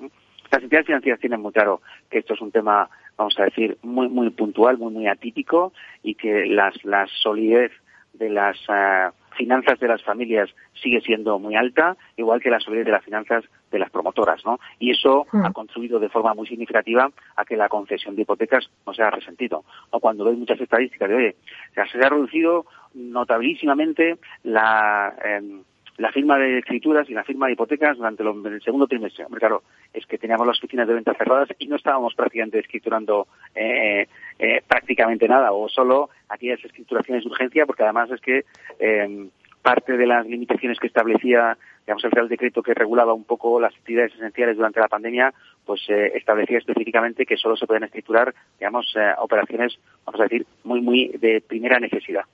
[0.51, 4.07] Las entidades financieras tienen muy claro que esto es un tema, vamos a decir, muy,
[4.07, 7.71] muy puntual, muy, muy atípico y que las, la solidez
[8.13, 10.49] de las eh, finanzas de las familias
[10.81, 14.59] sigue siendo muy alta, igual que la solidez de las finanzas de las promotoras, ¿no?
[14.79, 15.45] Y eso hmm.
[15.45, 19.63] ha contribuido de forma muy significativa a que la concesión de hipotecas no sea resentido.
[19.91, 21.35] O cuando doy muchas estadísticas de, oye,
[21.73, 25.63] se ha reducido notabilísimamente la, em,
[25.99, 29.25] la firma de escrituras y la firma de hipotecas durante el segundo trimestre.
[29.25, 33.27] Hombre, claro, es que teníamos las oficinas de ventas cerradas y no estábamos prácticamente escriturando
[33.53, 34.07] eh,
[34.39, 38.45] eh, prácticamente nada, o solo aquellas escrituraciones de urgencia, porque además es que
[38.79, 39.29] em,
[39.61, 43.73] parte de las limitaciones que establecía digamos, el Real Decreto que regulaba un poco las
[43.75, 45.33] actividades esenciales durante la pandemia,
[45.65, 50.81] pues eh, establecía específicamente que solo se pueden escriturar, digamos, operaciones, vamos a decir, muy,
[50.81, 52.25] muy de primera necesidad.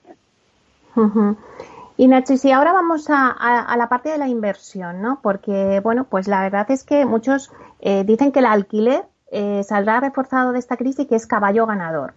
[1.98, 5.20] Y Nacho, si ahora vamos a, la parte de la inversión, ¿no?
[5.22, 10.02] Porque, bueno, pues la verdad es que muchos eh, dicen que el alquiler eh, saldrá
[10.02, 12.14] reforzado de esta crisis y que es caballo ganador.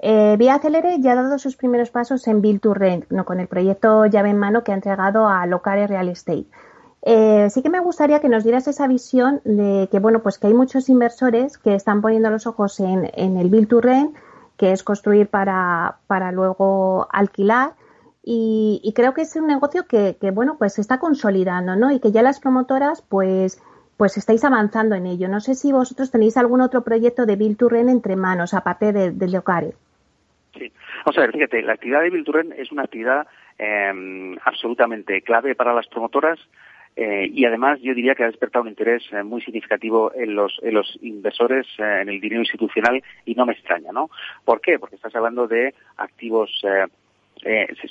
[0.00, 3.24] Eh, Vía Celere ya ha dado sus primeros pasos en Build to Rent, ¿no?
[3.24, 6.46] con el proyecto llave en mano que ha entregado a Locare Real Estate.
[7.02, 10.48] Eh, sí que me gustaría que nos dieras esa visión de que, bueno, pues que
[10.48, 14.16] hay muchos inversores que están poniendo los ojos en, el Build to Rent,
[14.56, 17.74] que es construir para, para luego alquilar.
[18.22, 21.90] Y, creo que es un negocio que, que, bueno, pues se está consolidando, ¿no?
[21.90, 23.60] Y que ya las promotoras, pues,
[23.96, 25.28] pues estáis avanzando en ello.
[25.28, 28.92] No sé si vosotros tenéis algún otro proyecto de Build to Rent entre manos, aparte
[28.92, 29.74] del de Locare.
[30.56, 30.72] Sí,
[31.04, 33.26] vamos a ver, fíjate, la actividad de Rent es una actividad
[33.58, 36.38] eh, absolutamente clave para las promotoras
[37.00, 40.58] eh, y además yo diría que ha despertado un interés eh, muy significativo en los,
[40.62, 44.10] en los inversores, eh, en el dinero institucional y no me extraña, ¿no?
[44.44, 44.80] ¿Por qué?
[44.80, 46.50] Porque estás hablando de activos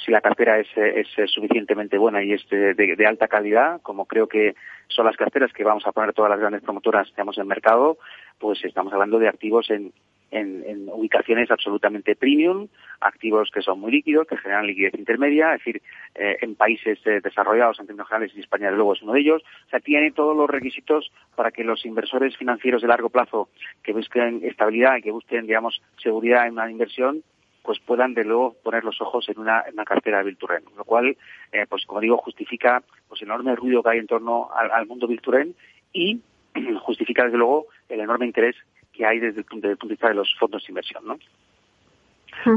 [0.04, 4.56] si la cartera es, es, suficientemente buena y es de, alta calidad, como creo que
[4.90, 7.98] son las carteras que vamos a poner todas las grandes promotoras que en el mercado,
[8.40, 9.94] pues estamos hablando de activos en,
[10.32, 12.68] en, ubicaciones absolutamente premium,
[13.00, 15.82] activos que son muy líquidos, que generan liquidez intermedia, es decir,
[16.16, 19.44] eh, en países eh, desarrollados en términos generales y España luego es uno de ellos,
[19.68, 23.50] o sea, tiene todos los requisitos para que los inversores financieros de largo plazo
[23.84, 27.24] que busquen estabilidad y que busquen, digamos, seguridad en una inversión,
[27.68, 31.18] pues puedan de luego poner los ojos en una, cartera de Vilturren, lo cual,
[31.52, 35.06] eh, pues como digo, justifica pues el enorme ruido que hay en torno al, mundo
[35.06, 35.54] Vilturren
[35.92, 36.22] y
[36.82, 38.56] justifica desde luego el enorme interés
[38.98, 41.18] que hay desde el punto, de vista de los fondos de inversión, ¿no?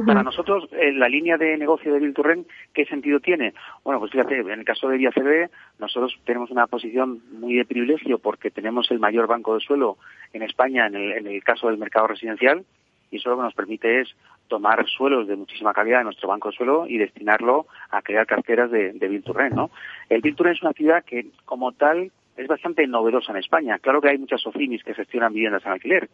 [0.07, 3.55] Para nosotros, eh, la línea de negocio de Bilturren, ¿qué sentido tiene?
[3.83, 8.19] Bueno, pues fíjate, en el caso de VIACB, nosotros tenemos una posición muy de privilegio
[8.19, 9.97] porque tenemos el mayor banco de suelo
[10.33, 12.65] en España en el, en el caso del mercado residencial
[13.11, 14.15] y eso lo que nos permite es
[14.49, 18.71] tomar suelos de muchísima calidad en nuestro banco de suelo y destinarlo a crear carteras
[18.71, 19.71] de, de ¿no?
[20.09, 23.79] El Bilturren es una ciudad que, como tal, es bastante novedosa en España.
[23.79, 26.09] Claro que hay muchas OFIMIS que gestionan viviendas en alquiler,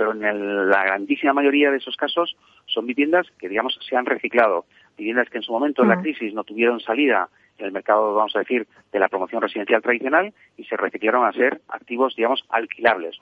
[0.00, 2.34] pero en la grandísima mayoría de esos casos
[2.64, 4.64] son viviendas que, digamos, se han reciclado.
[4.96, 7.28] Viviendas que en su momento, en la crisis, no tuvieron salida
[7.58, 11.32] en el mercado, vamos a decir, de la promoción residencial tradicional y se reciclaron a
[11.32, 13.18] ser activos, digamos, alquilables.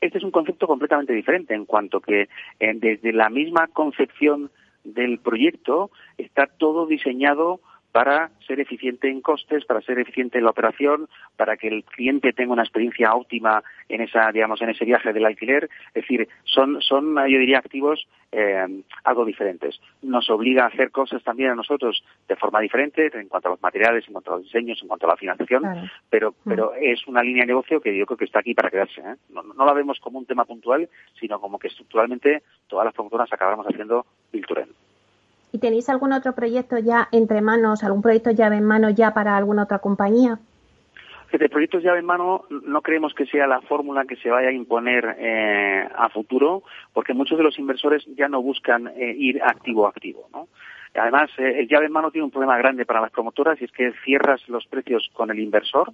[0.00, 4.50] Este es un concepto completamente diferente en cuanto que eh, desde la misma concepción
[4.82, 7.60] del proyecto está todo diseñado
[7.94, 12.32] para ser eficiente en costes, para ser eficiente en la operación, para que el cliente
[12.32, 15.70] tenga una experiencia óptima en esa, digamos, en ese viaje del alquiler.
[15.94, 19.80] Es decir, son, son yo diría, activos eh, algo diferentes.
[20.02, 23.62] Nos obliga a hacer cosas también a nosotros de forma diferente en cuanto a los
[23.62, 25.62] materiales, en cuanto a los diseños, en cuanto a la financiación,
[26.10, 26.48] pero, mm.
[26.48, 29.02] pero es una línea de negocio que yo creo que está aquí para quedarse.
[29.02, 29.14] ¿eh?
[29.28, 30.88] No, no, la vemos como un tema puntual,
[31.20, 34.70] sino como que estructuralmente todas las promotoras acabaremos haciendo Vilturen.
[35.54, 39.36] ¿Y tenéis algún otro proyecto ya entre manos, algún proyecto llave en mano ya para
[39.36, 40.40] alguna otra compañía?
[41.30, 44.52] Este proyecto llave en mano no creemos que sea la fórmula que se vaya a
[44.52, 49.86] imponer eh, a futuro, porque muchos de los inversores ya no buscan eh, ir activo
[49.86, 50.28] a activo.
[50.32, 50.48] ¿no?
[50.92, 53.70] Además, eh, el llave en mano tiene un problema grande para las promotoras y es
[53.70, 55.92] que cierras los precios con el inversor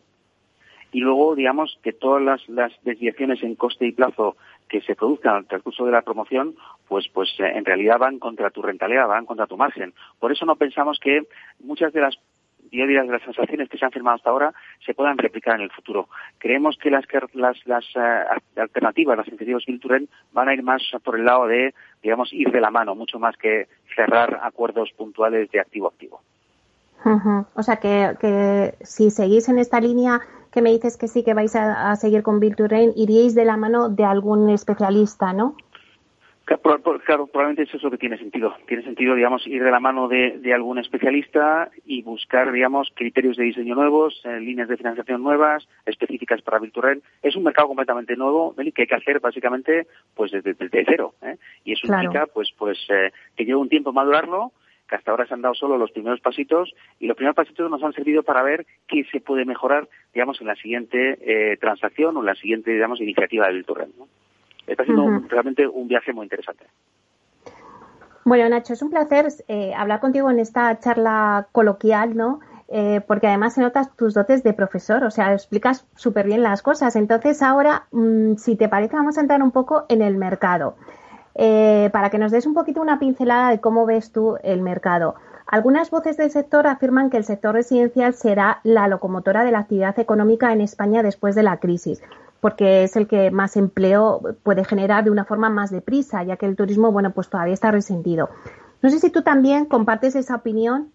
[0.90, 4.36] y luego, digamos, que todas las desviaciones en coste y plazo
[4.70, 6.54] que se produzcan al transcurso de la promoción,
[6.88, 9.92] pues, pues eh, en realidad van contra tu rentabilidad, van contra tu margen.
[10.18, 11.26] Por eso no pensamos que
[11.58, 12.18] muchas de las
[12.70, 14.54] de las transacciones que se han firmado hasta ahora
[14.86, 16.08] se puedan replicar en el futuro.
[16.38, 21.18] Creemos que las, las, las uh, alternativas, las iniciativas Bilturen, van a ir más por
[21.18, 23.66] el lado de, digamos, ir de la mano, mucho más que
[23.96, 25.88] cerrar acuerdos puntuales de activo
[27.54, 30.20] O sea que, que si seguís en esta línea
[30.52, 33.56] que me dices que sí que vais a, seguir con Bill Rain, iríais de la
[33.56, 35.56] mano de algún especialista, ¿no?
[36.44, 38.56] Claro, probablemente eso es lo que tiene sentido.
[38.66, 43.44] Tiene sentido, digamos, ir de la mano de, algún especialista y buscar, digamos, criterios de
[43.44, 47.02] diseño nuevos, eh, líneas de financiación nuevas, específicas para Rain.
[47.22, 49.86] Es un mercado completamente nuevo, que hay que hacer básicamente,
[50.16, 51.14] pues desde, cero.
[51.22, 51.36] ¿eh?
[51.64, 54.50] Y eso implica, pues, pues eh, que lleva un tiempo madurarlo,
[54.90, 57.82] que hasta ahora se han dado solo los primeros pasitos y los primeros pasitos nos
[57.82, 62.20] han servido para ver qué se puede mejorar, digamos, en la siguiente eh, transacción o
[62.20, 63.94] en la siguiente, digamos, iniciativa del Torrent.
[63.96, 64.08] ¿no?
[64.66, 66.64] Está siendo realmente un viaje muy interesante.
[68.24, 72.40] Bueno, Nacho, es un placer eh, hablar contigo en esta charla coloquial, ¿no?
[72.68, 76.62] Eh, porque además se notas tus dotes de profesor, o sea, explicas súper bien las
[76.62, 76.94] cosas.
[76.96, 80.76] Entonces, ahora, mm, si te parece, vamos a entrar un poco en el mercado.
[81.34, 85.14] Eh, para que nos des un poquito una pincelada de cómo ves tú el mercado.
[85.46, 89.98] Algunas voces del sector afirman que el sector residencial será la locomotora de la actividad
[89.98, 92.02] económica en España después de la crisis,
[92.40, 96.46] porque es el que más empleo puede generar de una forma más deprisa, ya que
[96.46, 98.30] el turismo, bueno, pues todavía está resentido.
[98.82, 100.92] No sé si tú también compartes esa opinión.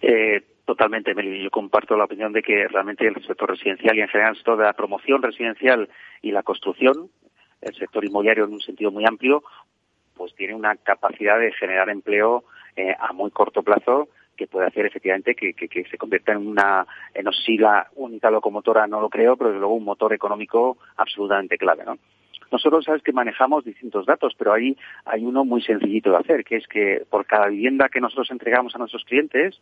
[0.00, 1.44] Eh, totalmente, Meli.
[1.44, 4.72] Yo comparto la opinión de que realmente el sector residencial y en general toda la
[4.72, 5.88] promoción residencial
[6.22, 7.10] y la construcción
[7.60, 9.42] el sector inmobiliario en un sentido muy amplio,
[10.14, 12.44] pues tiene una capacidad de generar empleo
[12.76, 17.24] eh, a muy corto plazo que puede hacer efectivamente que, se convierta en una, en
[17.24, 21.58] no si la única locomotora, no lo creo, pero desde luego un motor económico absolutamente
[21.58, 21.98] clave, ¿no?
[22.50, 26.56] Nosotros sabes que manejamos distintos datos, pero ahí hay uno muy sencillito de hacer, que
[26.56, 29.60] es que por cada vivienda que nosotros entregamos a nuestros clientes,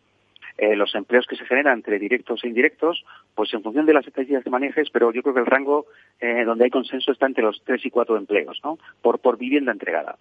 [0.58, 3.04] eh, los empleos que se generan entre directos e indirectos,
[3.34, 5.86] pues en función de las estrategias que manejes, pero yo creo que el rango
[6.20, 8.76] eh, donde hay consenso está entre los tres y cuatro empleos, ¿no?
[9.00, 10.18] Por, por vivienda entregada,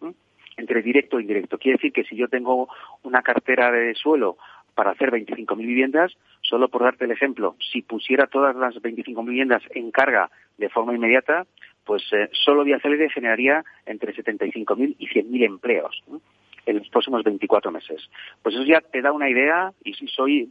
[0.55, 1.57] entre directo e indirecto.
[1.57, 2.69] Quiere decir que si yo tengo
[3.01, 4.37] una cartera de suelo
[4.75, 9.63] para hacer 25.000 viviendas, solo por darte el ejemplo, si pusiera todas las 25.000 viviendas
[9.71, 10.29] en carga
[10.59, 11.47] de forma inmediata,
[11.83, 16.03] pues eh, solo Vía generaría entre 75.000 y 100.000 empleos
[16.67, 18.09] en los próximos 24 meses.
[18.43, 20.49] Pues eso ya te da una idea y si soy,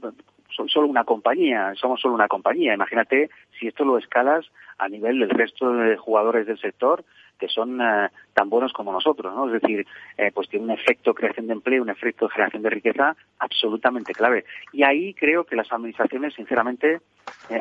[0.48, 2.74] solo una compañía, somos solo una compañía.
[2.74, 4.46] Imagínate si esto lo escalas
[4.78, 7.04] a nivel del resto de jugadores del sector
[7.38, 9.46] que son eh, tan buenos como nosotros, ¿no?
[9.52, 9.86] Es decir,
[10.16, 14.46] eh, pues tiene un efecto creación de empleo, un efecto generación de riqueza absolutamente clave.
[14.72, 17.00] Y ahí creo que las administraciones, sinceramente,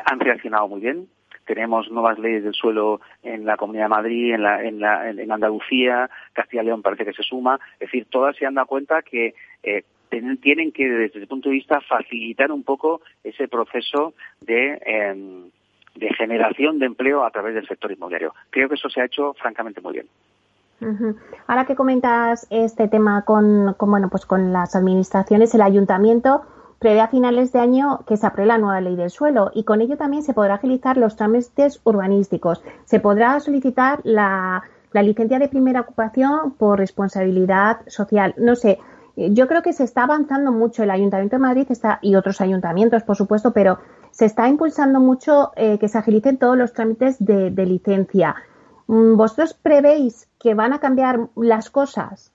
[0.06, 1.08] han reaccionado muy bien
[1.46, 5.32] tenemos nuevas leyes del suelo en la Comunidad de Madrid, en, la, en, la, en
[5.32, 7.58] Andalucía, Castilla y León parece que se suma.
[7.74, 9.84] Es decir, todas se han dado cuenta que eh,
[10.42, 15.50] tienen que, desde ese punto de vista, facilitar un poco ese proceso de, em,
[15.94, 18.34] de generación de empleo a través del sector inmobiliario.
[18.50, 20.06] Creo que eso se ha hecho francamente muy bien.
[21.46, 26.42] Ahora que comentas este tema con, con, bueno, pues con las administraciones, el ayuntamiento
[26.78, 29.80] prevé a finales de año que se apruebe la nueva ley del suelo y con
[29.80, 32.62] ello también se podrá agilizar los trámites urbanísticos.
[32.84, 34.62] Se podrá solicitar la,
[34.92, 38.34] licencia de primera ocupación por responsabilidad social.
[38.38, 38.78] No sé,
[39.14, 40.82] yo creo que se está avanzando mucho.
[40.82, 43.78] El Ayuntamiento de Madrid está, y otros ayuntamientos, por supuesto, pero
[44.10, 48.36] se está impulsando mucho eh, que se agilicen todos los trámites de, de licencia.
[48.86, 52.32] Mm, ¿Vosotros prevéis que van a cambiar las cosas?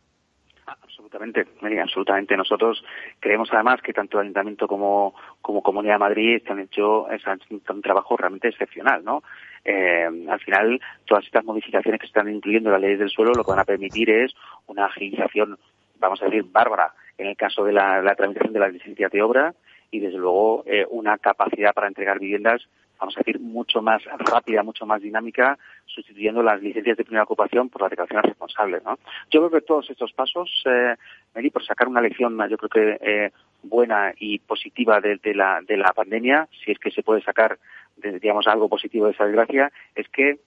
[1.11, 2.37] Absolutamente, absolutamente.
[2.37, 2.83] Nosotros
[3.19, 7.07] creemos además que tanto el Ayuntamiento como, como Comunidad de Madrid han hecho
[7.49, 9.21] un trabajo realmente excepcional, ¿no?
[9.65, 13.51] Eh, al final, todas estas modificaciones que están incluyendo las leyes del suelo lo que
[13.51, 14.33] van a permitir es
[14.67, 15.57] una agilización,
[15.99, 19.53] vamos a decir, bárbara en el caso de la, tramitación de las licencias de obra
[19.91, 22.65] y, desde luego, eh, una capacidad para entregar viviendas
[23.01, 27.67] vamos a decir, mucho más rápida, mucho más dinámica, sustituyendo las licencias de primera ocupación
[27.67, 28.83] por las declaraciones responsables.
[28.83, 28.99] ¿no?
[29.31, 30.95] Yo creo que todos estos pasos, eh,
[31.33, 33.31] Mary, por sacar una lección, yo creo que eh,
[33.63, 37.57] buena y positiva de, la, de la pandemia, si es que se puede sacar,
[37.97, 40.39] digamos, algo positivo de esa desgracia, es que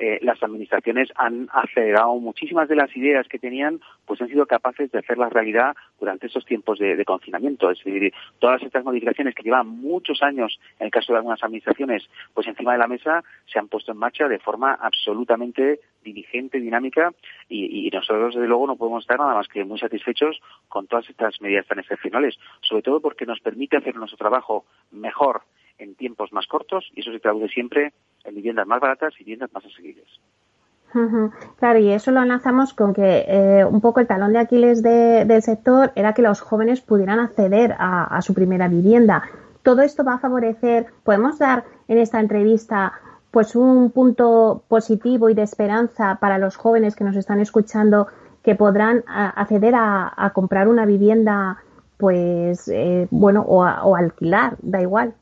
[0.00, 4.92] eh, las administraciones han acelerado muchísimas de las ideas que tenían, pues han sido capaces
[4.92, 7.68] de hacerlas realidad durante estos tiempos de, confinamiento.
[7.70, 12.08] Es decir, todas estas modificaciones que llevan muchos años, en el caso de algunas administraciones,
[12.32, 17.12] pues encima de la mesa se han puesto en marcha de forma absolutamente diligente, dinámica,
[17.48, 21.10] y, y nosotros, desde luego, no podemos estar nada más que muy satisfechos con todas
[21.10, 25.42] estas medidas tan excepcionales, sobre todo porque nos permite hacer nuestro trabajo mejor
[25.78, 27.92] en tiempos más cortos y eso se traduce siempre
[28.24, 30.08] en viviendas más baratas y viviendas más asequibles.
[31.58, 35.42] Claro, y eso lo enlazamos con que eh, un poco el talón de Aquiles del
[35.42, 39.22] sector era que los jóvenes pudieran acceder a, su primera vivienda.
[39.62, 42.92] Todo esto va a favorecer, podemos dar en esta entrevista
[43.30, 48.08] pues un punto positivo y de esperanza para los jóvenes que nos están escuchando
[48.42, 51.58] que podrán acceder a, comprar una vivienda
[51.98, 55.12] pues eh, bueno o, o alquilar, da igual.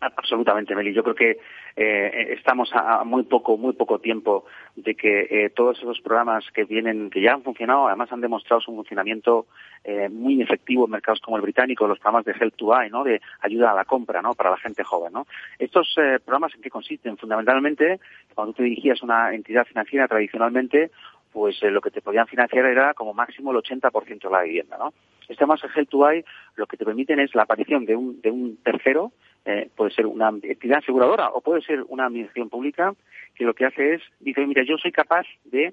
[0.00, 0.94] Absolutamente, Meli.
[0.94, 1.38] Yo creo que
[1.76, 4.44] eh, estamos a, muy poco, muy poco tiempo
[4.76, 8.60] de que eh, todos esos programas que vienen, que ya han funcionado, además han demostrado
[8.60, 9.46] su funcionamiento
[9.84, 13.04] eh, muy efectivo en mercados como el británico, los programas de Help to Buy, ¿no?
[13.04, 14.34] De ayuda a la compra, ¿no?
[14.34, 15.26] Para la gente joven, ¿no?
[15.58, 15.94] Estos
[16.24, 17.16] programas en qué consisten?
[17.16, 18.00] Fundamentalmente,
[18.34, 20.90] cuando tú dirigías una entidad financiera tradicionalmente,
[21.32, 24.92] pues lo que te podían financiar era como máximo el 80% de la vivienda, ¿no?
[25.28, 26.24] Este más Help to Buy
[26.56, 29.12] lo que te permiten es la aparición de un, de un tercero
[29.44, 32.94] eh, puede ser una entidad aseguradora o puede ser una administración pública
[33.34, 35.72] que lo que hace es, dice, mira, yo soy capaz de,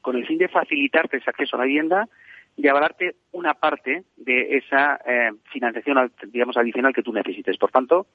[0.00, 2.08] con el fin de facilitarte ese acceso a la vivienda,
[2.56, 7.58] de avalarte una parte de esa eh, financiación, digamos, adicional que tú necesites.
[7.58, 8.06] Por tanto,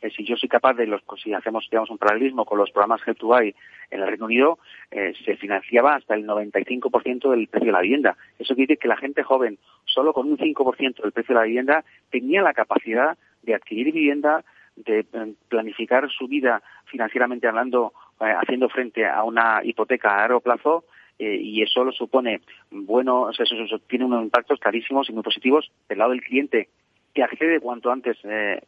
[0.00, 3.06] eh, si yo soy capaz de, los, si hacemos digamos, un paralelismo con los programas
[3.06, 3.54] Help to Buy
[3.90, 4.58] en el Reino Unido,
[4.90, 8.16] se financiaba hasta el 95% del precio de la vivienda.
[8.38, 11.46] Eso quiere decir que la gente joven, solo con un 5% del precio de la
[11.46, 14.44] vivienda, tenía la capacidad de adquirir vivienda,
[14.76, 20.40] de eh, planificar su vida financieramente hablando, eh, haciendo frente a una hipoteca a largo
[20.40, 20.84] plazo,
[21.18, 25.22] eh, y eso lo supone bueno, o sea, eso, tiene unos impactos clarísimos y muy
[25.22, 26.68] positivos del lado del cliente,
[27.14, 28.16] que accede cuanto antes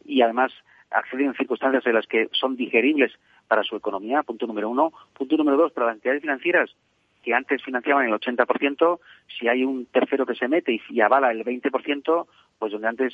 [0.05, 0.53] y además
[0.91, 3.13] accede en circunstancias en las que son digeribles
[3.47, 4.93] para su economía, punto número uno.
[5.15, 6.75] Punto número dos, para las entidades financieras
[7.23, 8.99] que antes financiaban el 80%,
[9.39, 12.27] si hay un tercero que se mete y, avala el 20%,
[12.63, 13.13] pues donde antes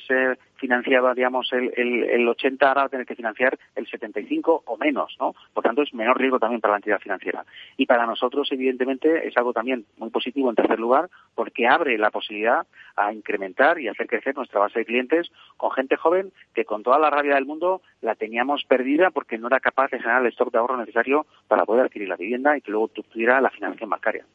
[0.57, 5.17] financiaba, digamos, el, el, 80, ahora va a tener que financiar el 75 o menos,
[5.19, 5.33] ¿no?
[5.55, 7.43] Por tanto, es menor riesgo también para la entidad financiera.
[7.75, 12.11] Y para nosotros, evidentemente, es algo también muy positivo en tercer lugar, porque abre la
[12.11, 16.83] posibilidad a incrementar y hacer crecer nuestra base de clientes con gente joven que con
[16.83, 20.27] toda la rabia del mundo la teníamos perdida porque no era capaz de generar el
[20.27, 23.89] stock de ahorro necesario para poder adquirir la vivienda y que luego tuviera la financiación
[23.89, 24.25] bancaria.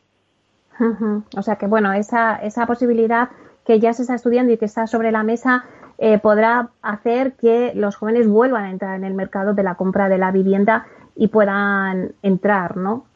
[1.37, 3.31] O sea que, bueno, esa, esa posibilidad
[3.65, 5.65] que ya se está estudiando y que está sobre la mesa
[5.99, 10.09] eh, podrá hacer que los jóvenes vuelvan a entrar en el mercado de la compra
[10.09, 10.87] de la vivienda
[11.17, 13.07] y puedan entrar, ¿no?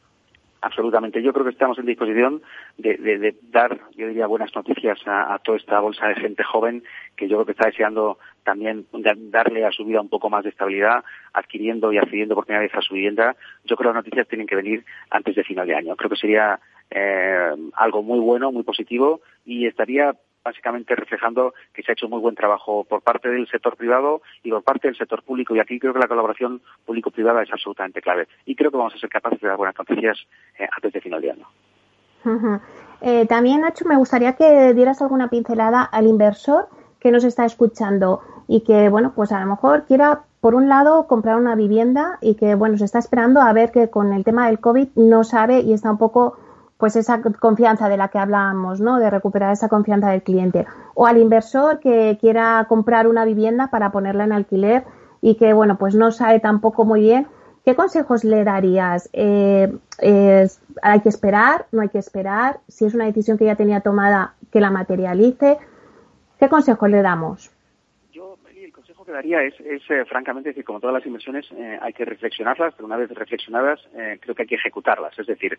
[0.60, 1.22] Absolutamente.
[1.22, 2.42] Yo creo que estamos en disposición
[2.78, 6.82] de, dar, yo diría, buenas noticias a, toda esta bolsa de gente joven
[7.16, 8.86] que yo creo que está deseando también
[9.30, 12.94] darle a su vida un poco más de estabilidad, adquiriendo y accediendo oportunidades a su
[12.94, 13.36] vivienda.
[13.64, 15.94] Yo creo que las noticias tienen que venir antes de final de año.
[15.94, 16.58] Creo que sería
[16.90, 20.16] eh, algo muy bueno, muy positivo y estaría
[20.48, 24.50] básicamente reflejando que se ha hecho muy buen trabajo por parte del sector privado y
[24.50, 25.54] por parte del sector público.
[25.54, 28.28] Y aquí creo que la colaboración público-privada es absolutamente clave.
[28.46, 30.16] Y creo que vamos a ser capaces de dar buenas noticias
[30.58, 31.46] eh, antes de final de año.
[33.00, 36.68] Eh, también, Nacho, me gustaría que dieras alguna pincelada al inversor
[36.98, 41.06] que nos está escuchando y que, bueno, pues a lo mejor quiera, por un lado,
[41.06, 44.46] comprar una vivienda y que, bueno, se está esperando a ver que con el tema
[44.46, 46.38] del COVID no sabe y está un poco
[46.78, 48.98] pues esa confianza de la que hablábamos, ¿no?
[48.98, 50.64] De recuperar esa confianza del cliente.
[50.94, 54.84] O al inversor que quiera comprar una vivienda para ponerla en alquiler
[55.20, 57.26] y que, bueno, pues no sabe tampoco muy bien.
[57.64, 59.10] ¿Qué consejos le darías?
[59.12, 59.76] Eh,
[60.80, 61.66] ¿Hay que esperar?
[61.72, 62.60] ¿No hay que esperar?
[62.68, 65.58] Si es una decisión que ya tenía tomada, que la materialice.
[66.38, 67.50] ¿Qué consejos le damos?
[69.08, 72.86] Que daría es, eh, francamente, decir, como todas las inversiones, eh, hay que reflexionarlas, pero
[72.86, 75.18] una vez reflexionadas, eh, creo que hay que ejecutarlas.
[75.18, 75.58] Es decir,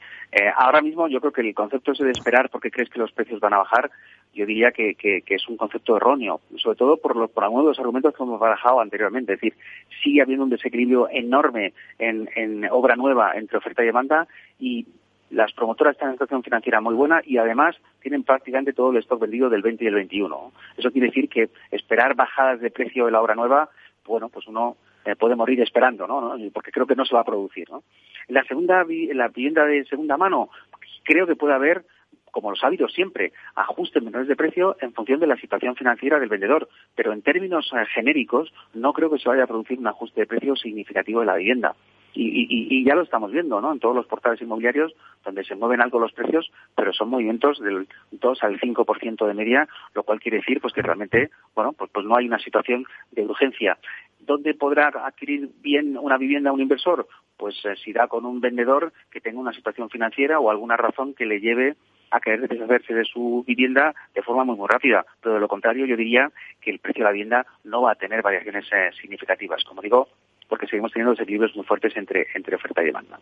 [0.55, 3.39] ahora mismo yo creo que el concepto ese de esperar porque crees que los precios
[3.39, 3.89] van a bajar,
[4.33, 4.95] yo diría que,
[5.25, 8.81] es un concepto erróneo, sobre todo por, por algunos de los argumentos que hemos barajado
[8.81, 9.33] anteriormente.
[9.33, 9.57] Es decir,
[10.03, 14.27] sigue habiendo un desequilibrio enorme en, en obra nueva entre oferta y demanda
[14.59, 14.85] y
[15.30, 18.97] las promotoras están en una situación financiera muy buena y además tienen prácticamente todo el
[18.97, 20.51] stock vendido del 20 y el 21.
[20.77, 23.69] Eso quiere decir que esperar bajadas de precio de la obra nueva,
[24.05, 26.36] bueno, pues uno eh, puede morir esperando, ¿no?
[26.53, 27.84] Porque creo que no se va a producir, ¿no?
[28.27, 30.49] La segunda, la vivienda de segunda mano,
[31.03, 31.86] creo que puede haber
[32.32, 36.30] como los habido siempre, ajustes menores de precio en función de la situación financiera del
[36.30, 36.69] vendedor.
[36.95, 40.27] Pero en términos eh, genéricos, no creo que se vaya a producir un ajuste de
[40.27, 41.75] precio significativo de la vivienda.
[42.14, 43.72] Y, ya lo estamos viendo, ¿no?
[43.72, 44.93] En todos los portales inmobiliarios
[45.24, 49.68] donde se mueven algo los precios, pero son movimientos del 2 al 5% de media,
[49.93, 53.26] lo cual quiere decir pues que realmente, bueno, pues, pues no hay una situación de
[53.26, 53.78] urgencia.
[54.20, 57.07] ¿Dónde podrá adquirir bien una vivienda un inversor?
[57.38, 61.14] Pues eh, si da con un vendedor que tenga una situación financiera o alguna razón
[61.14, 61.76] que le lleve
[62.12, 65.05] a querer deshacerse de su vivienda de forma muy, muy rápida.
[65.22, 66.32] Pero de lo contrario, yo diría
[66.62, 69.64] que el precio de la vivienda no va a tener variaciones eh, significativas.
[69.64, 70.10] Como digo,
[70.49, 72.25] porque seguimos teniendo desequilibrios muy fuertes entre,
[72.55, 73.19] oferta y demanda.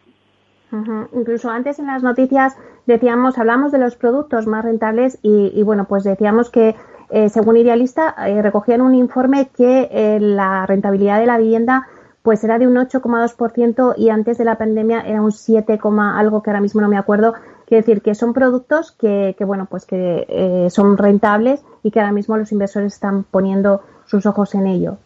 [1.13, 6.03] Incluso antes en las noticias decíamos, hablamos de los productos más rentables y, bueno, pues
[6.03, 6.75] decíamos que
[7.09, 11.87] eh, según Idealista eh, recogían un informe que eh, la rentabilidad de la vivienda
[12.21, 16.49] pues era de un 8,2% y antes de la pandemia era un 7, algo que
[16.49, 17.33] ahora mismo no me acuerdo.
[17.65, 22.35] Quiere decir que son productos que bueno, pues que son rentables y que ahora mismo
[22.35, 24.97] los inversores están poniendo sus ojos en ello.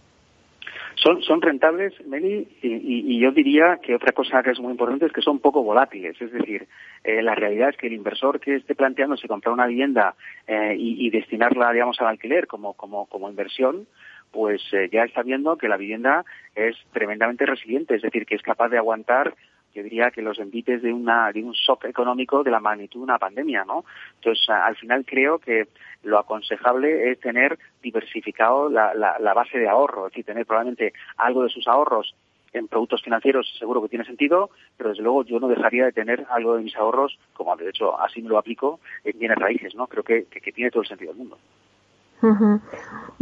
[1.02, 5.24] Son, rentables, Meli, y, yo diría que otra cosa que es muy importante es que
[5.24, 6.22] son poco volátiles.
[6.22, 6.68] Es decir,
[7.04, 10.14] eh, la realidad es que el inversor que esté planteándose comprar una vivienda
[10.46, 13.88] eh, y, destinarla, digamos, al alquiler como, como, como inversión,
[14.30, 16.24] pues eh, ya está viendo que la vivienda
[16.54, 19.34] es tremendamente resiliente, es decir, que es capaz de aguantar
[19.74, 23.04] yo diría que los envites de una de un shock económico de la magnitud de
[23.04, 23.86] una pandemia, ¿no?
[24.16, 25.68] Entonces, al final creo que
[26.04, 31.44] lo aconsejable es tener diversificado la, la, base de ahorro, es decir, tener probablemente algo
[31.44, 32.16] de sus ahorros
[32.54, 36.26] en productos financieros seguro que tiene sentido, pero desde luego yo no dejaría de tener
[36.30, 39.88] algo de mis ahorros, como de hecho así me lo aplico, en bienes raíces, ¿no?
[39.88, 41.38] Creo que, que tiene todo el sentido del mundo.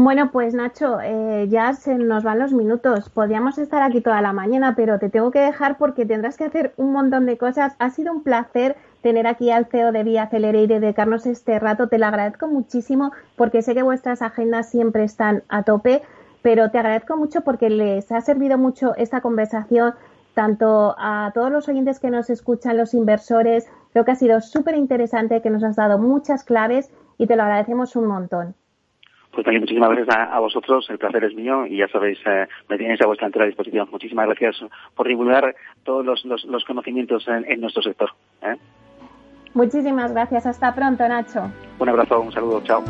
[0.01, 3.09] Bueno, pues Nacho, eh, ya se nos van los minutos.
[3.09, 6.73] Podríamos estar aquí toda la mañana, pero te tengo que dejar porque tendrás que hacer
[6.77, 7.75] un montón de cosas.
[7.79, 11.89] Ha sido un placer tener aquí al CEO de Vía Celere y dedicarnos este rato.
[11.89, 16.01] Te lo agradezco muchísimo porque sé que vuestras agendas siempre están a tope,
[16.41, 19.95] pero te agradezco mucho porque les ha servido mucho esta conversación
[20.33, 23.67] tanto a todos los oyentes que nos escuchan, los inversores.
[23.91, 27.43] Creo que ha sido súper interesante, que nos has dado muchas claves y te lo
[27.43, 28.55] agradecemos un montón.
[29.31, 32.77] Pues también muchísimas gracias a, vosotros, el placer es mío y ya sabéis, eh, me
[32.77, 33.87] tenéis a vuestra entera disposición.
[33.91, 34.57] Muchísimas gracias
[34.95, 38.09] por divulgar todos los, conocimientos en, nuestro sector.
[38.41, 38.55] ¿eh?
[39.53, 41.51] Muchísimas gracias, hasta pronto Nacho.
[41.77, 42.83] Un abrazo, un saludo, chao.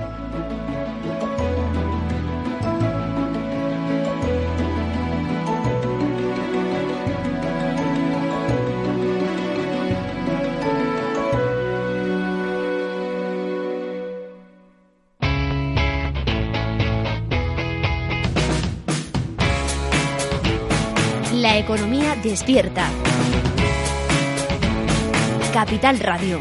[21.70, 22.90] Economía despierta.
[25.54, 26.40] Capital Radio.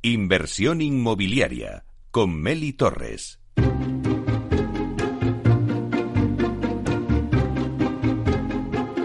[0.00, 3.38] Inversión inmobiliaria con Meli Torres.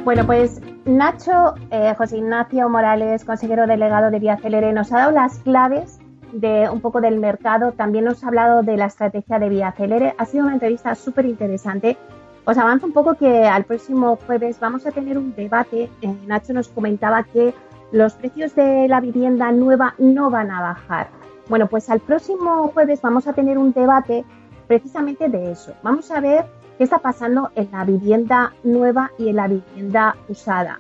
[0.06, 5.12] Bueno, pues Nacho, eh, José Ignacio Morales, consejero delegado de Vía Celere, nos ha dado
[5.12, 6.00] las claves
[6.34, 7.72] de un poco del mercado.
[7.72, 10.16] También nos ha hablado de la estrategia de Vía Celere.
[10.18, 11.98] Ha sido una entrevista súper interesante.
[12.46, 15.90] Os avanzo un poco que al próximo jueves vamos a tener un debate.
[16.02, 17.54] Eh, Nacho nos comentaba que
[17.92, 21.08] los precios de la vivienda nueva no van a bajar.
[21.48, 24.26] Bueno, pues al próximo jueves vamos a tener un debate
[24.68, 25.74] precisamente de eso.
[25.84, 26.46] Vamos a ver
[26.78, 30.80] qué está pasando en la vivienda nueva y en la vivienda usada.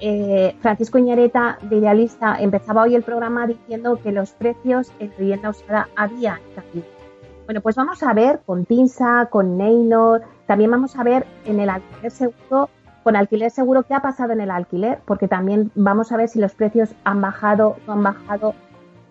[0.00, 5.50] Eh, Francisco Iñareta, de Idealista, empezaba hoy el programa diciendo que los precios en vivienda
[5.50, 6.86] usada habían caído.
[7.46, 11.68] Bueno, pues vamos a ver con Tinsa, con Neynor, también vamos a ver en el
[11.68, 12.68] alquiler seguro,
[13.02, 16.38] con alquiler seguro qué ha pasado en el alquiler, porque también vamos a ver si
[16.38, 18.54] los precios han bajado no han bajado.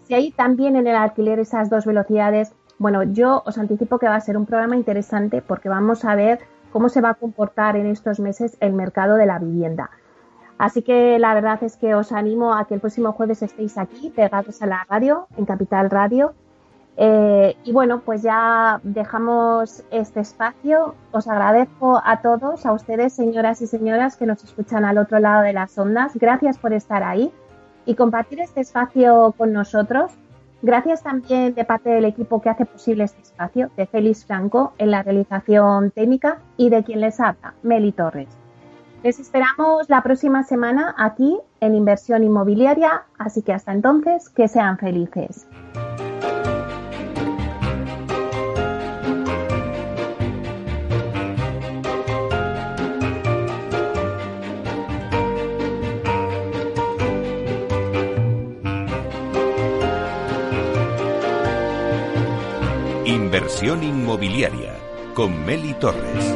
[0.03, 4.15] Si hay también en el alquiler esas dos velocidades, bueno, yo os anticipo que va
[4.15, 6.39] a ser un programa interesante porque vamos a ver
[6.71, 9.89] cómo se va a comportar en estos meses el mercado de la vivienda.
[10.57, 14.09] Así que la verdad es que os animo a que el próximo jueves estéis aquí,
[14.09, 16.33] pegados a la radio, en Capital Radio.
[16.99, 20.95] Eh, y bueno, pues ya dejamos este espacio.
[21.11, 25.43] Os agradezco a todos, a ustedes, señoras y señoras que nos escuchan al otro lado
[25.43, 26.13] de las ondas.
[26.15, 27.31] Gracias por estar ahí
[27.85, 30.11] y compartir este espacio con nosotros.
[30.63, 34.89] Gracias también de parte del equipo que hace posible este espacio, de Félix Franco en
[34.89, 38.46] la realización técnica y de quien les habla, Meli Torres.
[39.03, 44.77] Les esperamos la próxima semana aquí en Inversión Inmobiliaria, así que hasta entonces, que sean
[44.79, 45.47] felices.
[63.05, 64.73] Inversión inmobiliaria
[65.13, 66.35] con Meli Torres.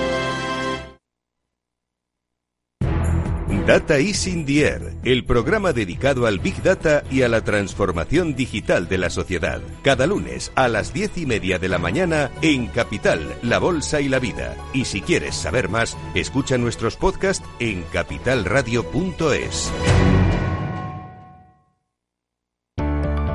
[3.65, 8.35] Data is in the Air, el programa dedicado al Big Data y a la transformación
[8.35, 9.61] digital de la sociedad.
[9.83, 14.09] Cada lunes a las diez y media de la mañana en Capital, La Bolsa y
[14.09, 14.55] la Vida.
[14.73, 19.71] Y si quieres saber más, escucha nuestros podcasts en capitalradio.es.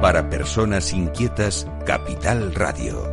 [0.03, 3.13] Para personas inquietas, Capital Radio.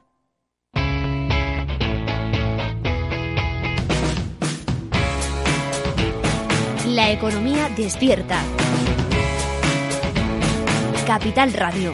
[6.91, 8.43] La economía despierta.
[11.07, 11.93] Capital Radio.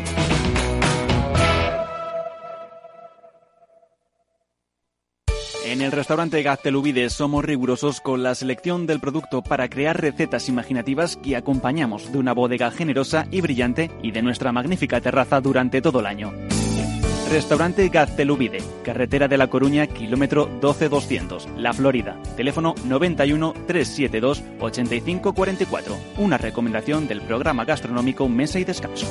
[5.66, 11.16] En el restaurante Gaztelubides somos rigurosos con la selección del producto para crear recetas imaginativas
[11.18, 16.00] que acompañamos de una bodega generosa y brillante y de nuestra magnífica terraza durante todo
[16.00, 16.34] el año.
[17.30, 22.18] Restaurante Gaztelubide, carretera de La Coruña, kilómetro 12200, La Florida.
[22.38, 25.98] Teléfono 91 372 8544.
[26.20, 29.08] Una recomendación del programa gastronómico Mesa y Descanso.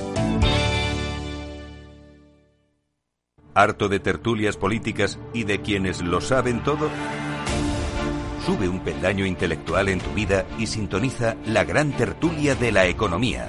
[3.52, 6.88] ¿Harto de tertulias políticas y de quienes lo saben todo?
[8.46, 13.48] Sube un peldaño intelectual en tu vida y sintoniza la gran tertulia de la economía.